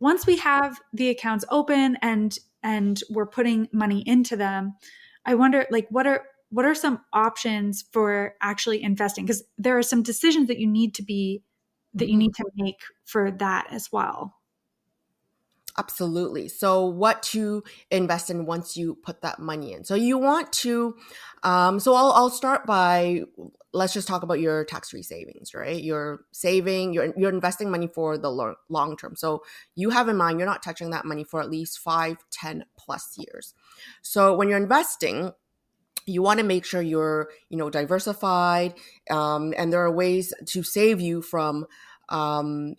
once 0.00 0.26
we 0.26 0.36
have 0.36 0.80
the 0.92 1.10
accounts 1.10 1.44
open 1.50 1.96
and 2.02 2.38
and 2.62 3.02
we're 3.10 3.26
putting 3.26 3.68
money 3.72 4.02
into 4.06 4.36
them 4.36 4.74
i 5.24 5.34
wonder 5.34 5.66
like 5.70 5.86
what 5.90 6.06
are 6.06 6.24
what 6.50 6.64
are 6.64 6.74
some 6.74 7.00
options 7.12 7.84
for 7.92 8.34
actually 8.42 8.82
investing 8.82 9.24
because 9.24 9.44
there 9.56 9.78
are 9.78 9.82
some 9.82 10.02
decisions 10.02 10.48
that 10.48 10.58
you 10.58 10.66
need 10.66 10.94
to 10.94 11.02
be 11.02 11.42
that 11.94 12.06
you 12.06 12.12
mm-hmm. 12.12 12.18
need 12.18 12.34
to 12.34 12.44
make 12.56 12.80
for 13.04 13.30
that 13.30 13.66
as 13.70 13.90
well 13.92 14.39
Absolutely. 15.78 16.48
So, 16.48 16.84
what 16.84 17.22
to 17.24 17.62
invest 17.90 18.28
in 18.28 18.44
once 18.44 18.76
you 18.76 18.96
put 19.02 19.22
that 19.22 19.38
money 19.38 19.72
in? 19.72 19.84
So, 19.84 19.94
you 19.94 20.18
want 20.18 20.52
to. 20.54 20.96
Um, 21.42 21.78
so, 21.78 21.94
I'll 21.94 22.12
I'll 22.12 22.30
start 22.30 22.66
by 22.66 23.22
let's 23.72 23.92
just 23.92 24.08
talk 24.08 24.24
about 24.24 24.40
your 24.40 24.64
tax-free 24.64 25.02
savings, 25.02 25.54
right? 25.54 25.80
You're 25.80 26.24
saving, 26.32 26.92
you're 26.92 27.14
you're 27.16 27.30
investing 27.32 27.70
money 27.70 27.86
for 27.86 28.18
the 28.18 28.30
long, 28.30 28.56
long 28.68 28.96
term. 28.96 29.14
So, 29.16 29.44
you 29.76 29.90
have 29.90 30.08
in 30.08 30.16
mind 30.16 30.38
you're 30.38 30.48
not 30.48 30.62
touching 30.62 30.90
that 30.90 31.04
money 31.04 31.24
for 31.24 31.40
at 31.40 31.50
least 31.50 31.78
five, 31.78 32.16
ten 32.30 32.64
plus 32.76 33.14
years. 33.16 33.54
So, 34.02 34.34
when 34.34 34.48
you're 34.48 34.58
investing, 34.58 35.32
you 36.06 36.22
want 36.22 36.40
to 36.40 36.44
make 36.46 36.64
sure 36.64 36.82
you're 36.82 37.28
you 37.50 37.56
know 37.56 37.70
diversified 37.70 38.74
um, 39.10 39.54
and 39.56 39.72
there 39.72 39.82
are 39.84 39.92
ways 39.92 40.32
to 40.46 40.62
save 40.62 41.00
you 41.00 41.22
from 41.22 41.66
um, 42.08 42.74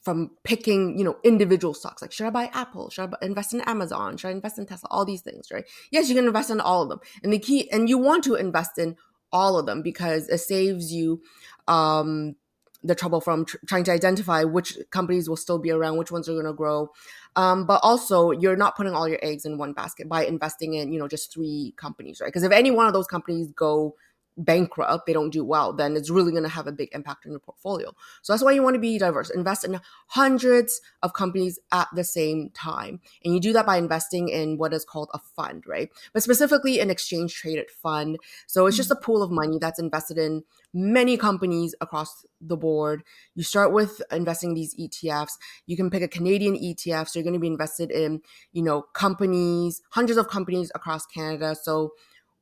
from 0.00 0.30
picking, 0.44 0.96
you 0.96 1.04
know, 1.04 1.16
individual 1.24 1.74
stocks. 1.74 2.02
Like, 2.02 2.12
should 2.12 2.26
I 2.26 2.30
buy 2.30 2.50
Apple? 2.54 2.90
Should 2.90 3.12
I 3.14 3.26
invest 3.26 3.52
in 3.52 3.60
Amazon? 3.62 4.16
Should 4.16 4.28
I 4.28 4.32
invest 4.32 4.58
in 4.58 4.66
Tesla? 4.66 4.88
All 4.90 5.04
these 5.04 5.22
things, 5.22 5.48
right? 5.52 5.64
Yes, 5.90 6.08
you 6.08 6.14
can 6.14 6.26
invest 6.26 6.50
in 6.50 6.60
all 6.60 6.82
of 6.82 6.88
them. 6.88 7.00
And 7.22 7.32
the 7.32 7.38
key, 7.38 7.70
and 7.70 7.88
you 7.88 7.98
want 7.98 8.24
to 8.24 8.34
invest 8.34 8.78
in 8.78 8.96
all 9.32 9.58
of 9.58 9.66
them 9.66 9.82
because 9.82 10.28
it 10.28 10.38
saves 10.38 10.92
you 10.92 11.20
um, 11.66 12.36
the 12.82 12.94
trouble 12.94 13.20
from 13.20 13.44
tr- 13.44 13.56
trying 13.66 13.84
to 13.84 13.92
identify 13.92 14.44
which 14.44 14.78
companies 14.90 15.28
will 15.28 15.36
still 15.36 15.58
be 15.58 15.70
around, 15.70 15.98
which 15.98 16.12
ones 16.12 16.28
are 16.28 16.32
going 16.32 16.46
to 16.46 16.52
grow. 16.52 16.90
Um, 17.36 17.66
but 17.66 17.80
also, 17.82 18.30
you're 18.30 18.56
not 18.56 18.76
putting 18.76 18.94
all 18.94 19.08
your 19.08 19.18
eggs 19.22 19.44
in 19.44 19.58
one 19.58 19.72
basket 19.72 20.08
by 20.08 20.24
investing 20.24 20.74
in, 20.74 20.92
you 20.92 20.98
know, 20.98 21.08
just 21.08 21.32
three 21.32 21.74
companies, 21.76 22.20
right? 22.20 22.28
Because 22.28 22.44
if 22.44 22.52
any 22.52 22.70
one 22.70 22.86
of 22.86 22.92
those 22.92 23.06
companies 23.06 23.52
go 23.52 23.94
bankrupt, 24.38 25.06
they 25.06 25.12
don't 25.12 25.30
do 25.30 25.44
well, 25.44 25.72
then 25.72 25.96
it's 25.96 26.10
really 26.10 26.30
going 26.30 26.44
to 26.44 26.48
have 26.48 26.66
a 26.66 26.72
big 26.72 26.88
impact 26.92 27.26
on 27.26 27.32
your 27.32 27.40
portfolio. 27.40 27.92
So 28.22 28.32
that's 28.32 28.42
why 28.42 28.52
you 28.52 28.62
want 28.62 28.74
to 28.74 28.80
be 28.80 28.98
diverse. 28.98 29.30
Invest 29.30 29.64
in 29.64 29.80
hundreds 30.06 30.80
of 31.02 31.12
companies 31.12 31.58
at 31.72 31.88
the 31.94 32.04
same 32.04 32.50
time. 32.50 33.00
And 33.24 33.34
you 33.34 33.40
do 33.40 33.52
that 33.52 33.66
by 33.66 33.76
investing 33.76 34.28
in 34.28 34.56
what 34.56 34.72
is 34.72 34.84
called 34.84 35.10
a 35.12 35.18
fund, 35.18 35.64
right? 35.66 35.90
But 36.12 36.22
specifically 36.22 36.80
an 36.80 36.90
exchange 36.90 37.34
traded 37.34 37.70
fund. 37.70 38.18
So 38.46 38.66
it's 38.66 38.76
just 38.76 38.90
mm. 38.90 38.96
a 38.96 39.00
pool 39.00 39.22
of 39.22 39.30
money 39.30 39.58
that's 39.60 39.80
invested 39.80 40.18
in 40.18 40.44
many 40.72 41.16
companies 41.16 41.74
across 41.80 42.24
the 42.40 42.56
board. 42.56 43.02
You 43.34 43.42
start 43.42 43.72
with 43.72 44.00
investing 44.12 44.54
these 44.54 44.74
ETFs. 44.76 45.32
You 45.66 45.76
can 45.76 45.90
pick 45.90 46.02
a 46.02 46.08
Canadian 46.08 46.54
ETF. 46.54 47.08
So 47.08 47.18
you're 47.18 47.24
going 47.24 47.34
to 47.34 47.40
be 47.40 47.46
invested 47.48 47.90
in, 47.90 48.22
you 48.52 48.62
know, 48.62 48.82
companies, 48.82 49.82
hundreds 49.90 50.18
of 50.18 50.28
companies 50.28 50.70
across 50.74 51.06
Canada. 51.06 51.56
So 51.60 51.92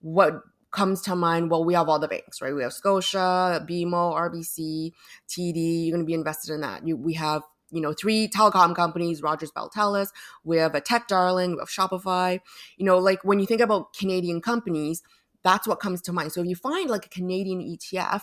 what 0.01 0.43
comes 0.77 1.01
to 1.01 1.17
mind, 1.17 1.51
well, 1.51 1.65
we 1.65 1.75
have 1.75 1.89
all 1.89 1.99
the 1.99 2.07
banks, 2.07 2.43
right? 2.43 2.55
We 2.55 2.63
have 2.63 2.73
Scotia, 2.73 3.65
BMO, 3.69 4.15
RBC, 4.15 4.93
TD. 5.29 5.87
You're 5.87 5.97
going 5.97 6.05
to 6.05 6.07
be 6.07 6.13
invested 6.13 6.53
in 6.53 6.61
that. 6.61 6.87
You, 6.87 6.97
we 6.97 7.15
have 7.15 7.43
you 7.73 7.81
know, 7.81 7.93
three 7.93 8.29
telecom 8.29 8.77
companies, 8.77 9.23
Rogers, 9.23 9.51
Bell, 9.51 9.71
Telus. 9.75 10.09
We 10.45 10.59
have 10.59 10.75
a 10.75 10.81
tech 10.81 11.09
darling, 11.09 11.53
we 11.53 11.59
have 11.59 11.69
Shopify. 11.69 12.39
You 12.77 12.87
know, 12.87 12.99
like 12.99 13.25
when 13.25 13.41
you 13.41 13.47
think 13.47 13.61
about 13.61 13.93
Canadian 13.93 14.41
companies, 14.41 15.03
that's 15.43 15.67
what 15.67 15.81
comes 15.81 16.01
to 16.03 16.13
mind. 16.13 16.33
So 16.33 16.43
if 16.43 16.47
you 16.47 16.55
find 16.55 16.89
like 16.89 17.07
a 17.07 17.09
Canadian 17.09 17.61
ETF, 17.61 18.23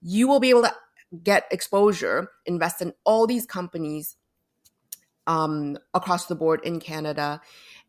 you 0.00 0.28
will 0.28 0.40
be 0.40 0.50
able 0.50 0.62
to 0.62 0.74
get 1.22 1.44
exposure, 1.50 2.30
invest 2.46 2.80
in 2.80 2.94
all 3.04 3.26
these 3.26 3.46
companies 3.46 4.16
um, 5.26 5.76
across 5.92 6.26
the 6.26 6.34
board 6.34 6.60
in 6.64 6.80
Canada. 6.80 7.40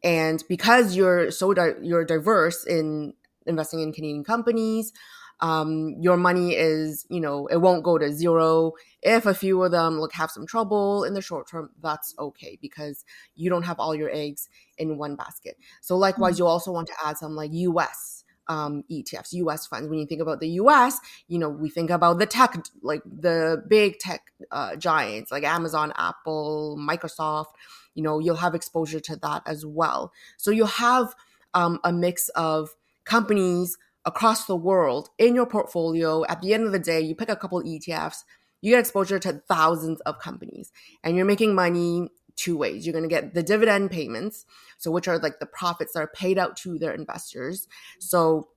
And 0.03 0.43
because 0.49 0.95
you're 0.95 1.31
so 1.31 1.53
di- 1.53 1.75
you're 1.81 2.05
diverse 2.05 2.65
in 2.65 3.13
investing 3.45 3.81
in 3.81 3.93
Canadian 3.93 4.23
companies. 4.23 4.93
Um, 5.41 5.95
your 5.99 6.17
money 6.17 6.53
is, 6.53 7.05
you 7.09 7.19
know, 7.19 7.47
it 7.47 7.57
won't 7.57 7.83
go 7.83 7.97
to 7.97 8.13
zero. 8.13 8.73
If 9.01 9.25
a 9.25 9.33
few 9.33 9.63
of 9.63 9.71
them 9.71 9.99
look 9.99 10.13
have 10.13 10.29
some 10.29 10.45
trouble 10.45 11.03
in 11.03 11.15
the 11.15 11.21
short 11.21 11.49
term, 11.49 11.71
that's 11.81 12.13
okay 12.19 12.59
because 12.61 13.03
you 13.35 13.49
don't 13.49 13.63
have 13.63 13.79
all 13.79 13.95
your 13.95 14.11
eggs 14.11 14.49
in 14.77 14.97
one 14.97 15.15
basket. 15.15 15.57
So 15.81 15.97
likewise, 15.97 16.35
mm-hmm. 16.35 16.43
you 16.43 16.47
also 16.47 16.71
want 16.71 16.87
to 16.87 16.93
add 17.03 17.17
some 17.17 17.35
like 17.35 17.49
US 17.53 18.23
um, 18.47 18.83
ETFs, 18.91 19.33
US 19.33 19.65
funds. 19.65 19.89
When 19.89 19.97
you 19.97 20.05
think 20.05 20.21
about 20.21 20.41
the 20.41 20.49
US, 20.49 20.99
you 21.27 21.39
know, 21.39 21.49
we 21.49 21.69
think 21.69 21.89
about 21.89 22.19
the 22.19 22.27
tech, 22.27 22.55
like 22.83 23.01
the 23.05 23.63
big 23.67 23.97
tech 23.97 24.21
uh, 24.51 24.75
giants 24.75 25.31
like 25.31 25.43
Amazon, 25.43 25.91
Apple, 25.95 26.77
Microsoft. 26.79 27.53
You 27.95 28.03
know, 28.03 28.19
you'll 28.19 28.35
have 28.35 28.53
exposure 28.53 28.99
to 29.01 29.15
that 29.17 29.41
as 29.45 29.65
well. 29.65 30.11
So 30.37 30.51
you'll 30.51 30.67
have 30.67 31.15
um, 31.53 31.79
a 31.83 31.91
mix 31.91 32.29
of 32.29 32.75
companies 33.05 33.77
across 34.05 34.45
the 34.45 34.55
world 34.55 35.09
in 35.17 35.35
your 35.35 35.45
portfolio. 35.45 36.25
At 36.25 36.41
the 36.41 36.53
end 36.53 36.65
of 36.65 36.71
the 36.71 36.79
day, 36.79 37.01
you 37.01 37.15
pick 37.15 37.29
a 37.29 37.35
couple 37.35 37.61
ETFs, 37.61 38.23
you 38.61 38.71
get 38.71 38.79
exposure 38.79 39.19
to 39.19 39.41
thousands 39.47 40.01
of 40.01 40.19
companies, 40.19 40.71
and 41.03 41.15
you're 41.15 41.25
making 41.25 41.55
money 41.55 42.09
two 42.35 42.57
ways. 42.57 42.85
You're 42.85 42.93
going 42.93 43.07
to 43.07 43.09
get 43.09 43.33
the 43.33 43.43
dividend 43.43 43.91
payments, 43.91 44.45
so 44.77 44.91
which 44.91 45.07
are 45.07 45.19
like 45.19 45.39
the 45.39 45.45
profits 45.45 45.93
that 45.93 45.99
are 45.99 46.11
paid 46.15 46.37
out 46.37 46.55
to 46.57 46.79
their 46.79 46.93
investors. 46.93 47.67
So 47.99 48.49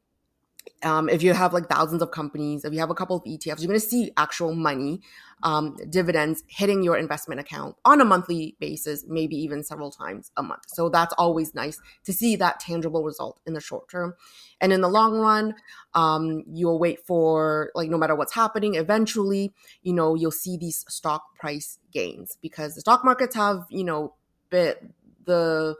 um, 0.82 1.08
if 1.08 1.22
you 1.22 1.32
have 1.32 1.52
like 1.52 1.68
thousands 1.68 2.02
of 2.02 2.10
companies, 2.10 2.64
if 2.64 2.72
you 2.72 2.78
have 2.78 2.90
a 2.90 2.94
couple 2.94 3.16
of 3.16 3.24
ETFs, 3.24 3.60
you're 3.60 3.68
going 3.68 3.80
to 3.80 3.80
see 3.80 4.12
actual 4.16 4.54
money, 4.54 5.00
um, 5.42 5.76
dividends 5.88 6.44
hitting 6.48 6.82
your 6.82 6.96
investment 6.96 7.40
account 7.40 7.76
on 7.84 8.00
a 8.00 8.04
monthly 8.04 8.56
basis, 8.60 9.04
maybe 9.08 9.36
even 9.36 9.62
several 9.62 9.90
times 9.90 10.30
a 10.36 10.42
month. 10.42 10.64
So 10.66 10.88
that's 10.88 11.14
always 11.14 11.54
nice 11.54 11.80
to 12.04 12.12
see 12.12 12.36
that 12.36 12.60
tangible 12.60 13.02
result 13.02 13.40
in 13.46 13.54
the 13.54 13.60
short 13.60 13.88
term. 13.88 14.14
And 14.60 14.72
in 14.72 14.80
the 14.80 14.88
long 14.88 15.18
run, 15.18 15.54
um, 15.94 16.44
you'll 16.46 16.78
wait 16.78 17.00
for 17.06 17.70
like 17.74 17.88
no 17.88 17.98
matter 17.98 18.14
what's 18.14 18.34
happening, 18.34 18.74
eventually, 18.74 19.52
you 19.82 19.92
know, 19.92 20.14
you'll 20.14 20.30
see 20.30 20.56
these 20.56 20.84
stock 20.88 21.34
price 21.38 21.78
gains 21.92 22.36
because 22.42 22.74
the 22.74 22.80
stock 22.80 23.04
markets 23.04 23.34
have, 23.34 23.64
you 23.70 23.84
know, 23.84 24.14
bit 24.50 24.84
the 25.24 25.76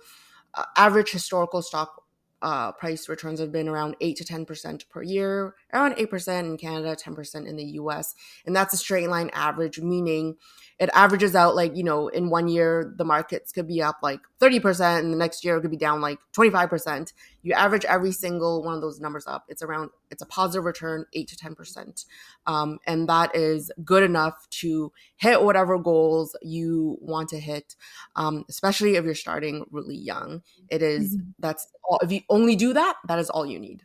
uh, 0.55 0.65
average 0.77 1.11
historical 1.11 1.63
stock 1.63 2.04
uh, 2.45 2.73
price 2.73 3.09
returns 3.09 3.41
have 3.41 3.51
been 3.51 3.69
around 3.69 3.97
8 4.03 4.17
to 4.17 4.25
10% 4.25 4.89
per 4.91 5.03
year, 5.03 5.55
around 5.73 5.95
8% 5.95 6.41
in 6.41 6.59
Canada, 6.59 6.95
10% 6.95 7.47
in 7.47 7.57
the 7.57 7.65
US. 7.81 8.15
And 8.45 8.55
that's 8.55 8.75
a 8.75 8.77
straight 8.77 9.09
line 9.09 9.31
average, 9.33 9.81
meaning 9.81 10.37
it 10.79 10.91
averages 10.93 11.37
out 11.37 11.55
like, 11.55 11.77
you 11.77 11.85
know, 11.85 12.09
in 12.09 12.31
one 12.31 12.49
year, 12.49 12.93
the 12.97 13.05
markets 13.05 13.53
could 13.53 13.69
be 13.69 13.81
up 13.81 13.99
like 14.03 14.21
30%, 14.41 14.99
and 14.99 15.13
the 15.13 15.17
next 15.17 15.45
year 15.45 15.57
it 15.57 15.61
could 15.61 15.71
be 15.71 15.77
down 15.77 16.01
like 16.01 16.19
25%. 16.37 17.13
You 17.43 17.53
average 17.53 17.85
every 17.85 18.11
single 18.11 18.63
one 18.63 18.75
of 18.75 18.81
those 18.81 19.01
numbers 19.01 19.27
up. 19.27 19.45
It's 19.49 19.63
around, 19.63 19.91
it's 20.11 20.23
a 20.23 20.27
positive 20.27 20.65
return, 20.65 21.05
8 21.13 21.29
to 21.29 21.37
10%. 21.37 22.05
Um, 22.47 22.79
and 22.87 23.09
that 23.09 23.37
is 23.37 23.71
good 23.85 24.03
enough 24.03 24.49
to 24.51 24.93
hit 25.17 25.43
whatever 25.43 25.79
goals 25.79 26.37
you 26.43 26.99
want 27.01 27.29
to 27.29 27.39
hit, 27.39 27.77
um, 28.17 28.45
especially 28.49 28.97
if 28.97 29.05
you're 29.05 29.15
starting 29.15 29.65
really 29.71 29.97
young. 29.97 30.43
It 30.69 30.83
is, 30.83 31.17
mm-hmm. 31.17 31.31
that's 31.39 31.69
all, 31.85 32.01
if 32.03 32.11
you 32.11 32.23
only 32.29 32.57
do 32.57 32.73
that, 32.73 32.97
that 33.07 33.21
is 33.21 33.31
all 33.31 33.47
you 33.47 33.61
need. 33.61 33.85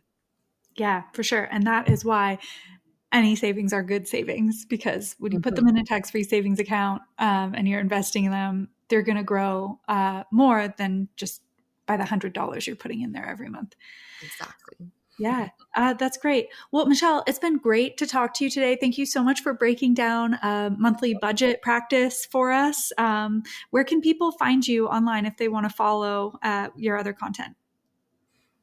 Yeah, 0.76 1.02
for 1.12 1.22
sure. 1.22 1.46
And 1.50 1.66
that 1.66 1.88
is 1.88 2.04
why 2.04 2.38
any 3.12 3.34
savings 3.34 3.72
are 3.72 3.82
good 3.82 4.06
savings 4.06 4.64
because 4.64 5.16
when 5.18 5.32
you 5.32 5.40
put 5.40 5.56
them 5.56 5.66
mm-hmm. 5.66 5.76
in 5.76 5.82
a 5.82 5.86
tax 5.86 6.10
free 6.10 6.22
savings 6.22 6.60
account 6.60 7.02
um, 7.18 7.54
and 7.54 7.68
you're 7.68 7.80
investing 7.80 8.24
in 8.24 8.30
them, 8.30 8.68
they're 8.88 9.02
going 9.02 9.16
to 9.16 9.24
grow 9.24 9.80
uh, 9.88 10.24
more 10.30 10.72
than 10.78 11.08
just 11.16 11.42
by 11.86 11.96
the 11.96 12.04
hundred 12.04 12.32
dollars 12.32 12.66
you're 12.66 12.76
putting 12.76 13.00
in 13.00 13.12
there 13.12 13.28
every 13.28 13.48
month. 13.48 13.74
Exactly. 14.22 14.92
Yeah, 15.18 15.48
uh, 15.74 15.92
that's 15.94 16.16
great. 16.16 16.48
Well, 16.72 16.86
Michelle, 16.86 17.22
it's 17.26 17.38
been 17.38 17.58
great 17.58 17.98
to 17.98 18.06
talk 18.06 18.32
to 18.34 18.44
you 18.44 18.48
today. 18.48 18.78
Thank 18.80 18.96
you 18.96 19.04
so 19.04 19.22
much 19.22 19.42
for 19.42 19.52
breaking 19.52 19.92
down 19.92 20.34
a 20.34 20.74
monthly 20.78 21.14
budget 21.20 21.60
practice 21.60 22.24
for 22.24 22.50
us. 22.50 22.90
Um, 22.96 23.42
where 23.68 23.84
can 23.84 24.00
people 24.00 24.32
find 24.32 24.66
you 24.66 24.86
online 24.88 25.26
if 25.26 25.36
they 25.36 25.48
want 25.48 25.68
to 25.68 25.74
follow 25.74 26.38
uh, 26.42 26.68
your 26.74 26.96
other 26.96 27.12
content? 27.12 27.54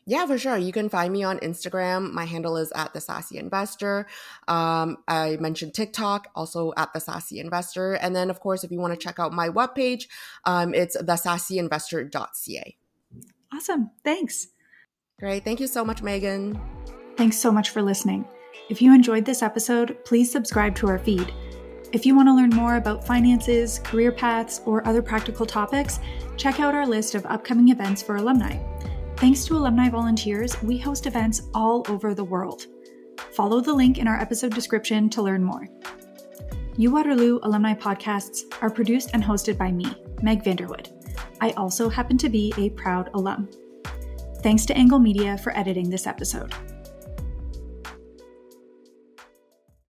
Yeah, 0.10 0.26
for 0.26 0.38
sure. 0.38 0.58
You 0.58 0.72
can 0.72 0.88
find 0.88 1.12
me 1.12 1.24
on 1.24 1.38
Instagram. 1.40 2.14
My 2.14 2.24
handle 2.24 2.56
is 2.56 2.72
at 2.72 2.94
the 2.94 3.02
sassy 3.02 3.38
investor. 3.38 4.08
Um, 4.48 4.98
I 5.06 5.36
mentioned 5.42 5.74
TikTok, 5.74 6.30
also 6.34 6.72
at 6.78 6.94
the 6.94 7.02
sassy 7.02 7.42
investor. 7.42 7.96
And 7.96 8.16
then, 8.16 8.30
of 8.30 8.40
course, 8.40 8.64
if 8.64 8.72
you 8.72 8.80
want 8.80 8.94
to 8.94 8.98
check 8.98 9.20
out 9.20 9.34
my 9.34 9.50
webpage, 9.50 10.06
um, 10.46 10.74
it's 10.74 10.96
thesassyinvestor.ca. 10.96 12.78
Awesome. 13.54 13.92
Thanks. 14.06 14.48
Great. 15.20 15.44
Thank 15.44 15.60
you 15.60 15.68
so 15.68 15.84
much, 15.84 16.02
Megan. 16.02 16.58
Thanks 17.18 17.38
so 17.38 17.52
much 17.52 17.72
for 17.72 17.82
listening. 17.82 18.26
If 18.70 18.82
you 18.82 18.94
enjoyed 18.94 19.26
this 19.26 19.44
episode, 19.44 19.98
please 20.06 20.32
subscribe 20.32 20.74
to 20.76 20.88
our 20.88 21.00
feed. 21.00 21.34
If 21.92 22.06
you 22.06 22.16
want 22.16 22.30
to 22.30 22.34
learn 22.34 22.52
more 22.52 22.78
about 22.78 23.06
finances, 23.06 23.80
career 23.80 24.14
paths, 24.14 24.62
or 24.66 24.88
other 24.88 25.02
practical 25.02 25.46
topics, 25.46 26.00
check 26.38 26.62
out 26.62 26.76
our 26.76 26.88
list 26.88 27.14
of 27.14 27.26
upcoming 27.26 27.70
events 27.70 28.02
for 28.02 28.16
alumni. 28.16 28.58
Thanks 29.18 29.46
to 29.46 29.58
alumni 29.58 29.90
volunteers, 29.90 30.62
we 30.62 30.78
host 30.78 31.08
events 31.08 31.50
all 31.56 31.84
over 31.90 32.14
the 32.14 32.24
world. 32.24 32.68
Follow 33.34 33.62
the 33.62 33.74
link 33.74 33.98
in 33.98 34.08
our 34.08 34.22
episode 34.22 34.54
description 34.54 35.10
to 35.10 35.24
learn 35.24 35.44
more. 35.44 35.68
U 36.78 36.92
Waterloo 36.92 37.40
alumni 37.42 37.74
podcasts 37.74 38.42
are 38.62 38.70
produced 38.70 39.10
and 39.16 39.24
hosted 39.24 39.58
by 39.58 39.72
me, 39.72 39.88
Meg 40.22 40.44
Vanderwood. 40.44 40.92
I 41.42 41.50
also 41.54 41.90
happen 41.90 42.20
to 42.20 42.30
be 42.30 42.54
a 42.60 42.70
proud 42.70 43.10
alum. 43.16 43.50
Thanks 44.44 44.68
to 44.68 44.78
Angle 44.78 45.00
Media 45.00 45.36
for 45.40 45.58
editing 45.58 45.90
this 45.90 46.06
episode. 46.06 46.54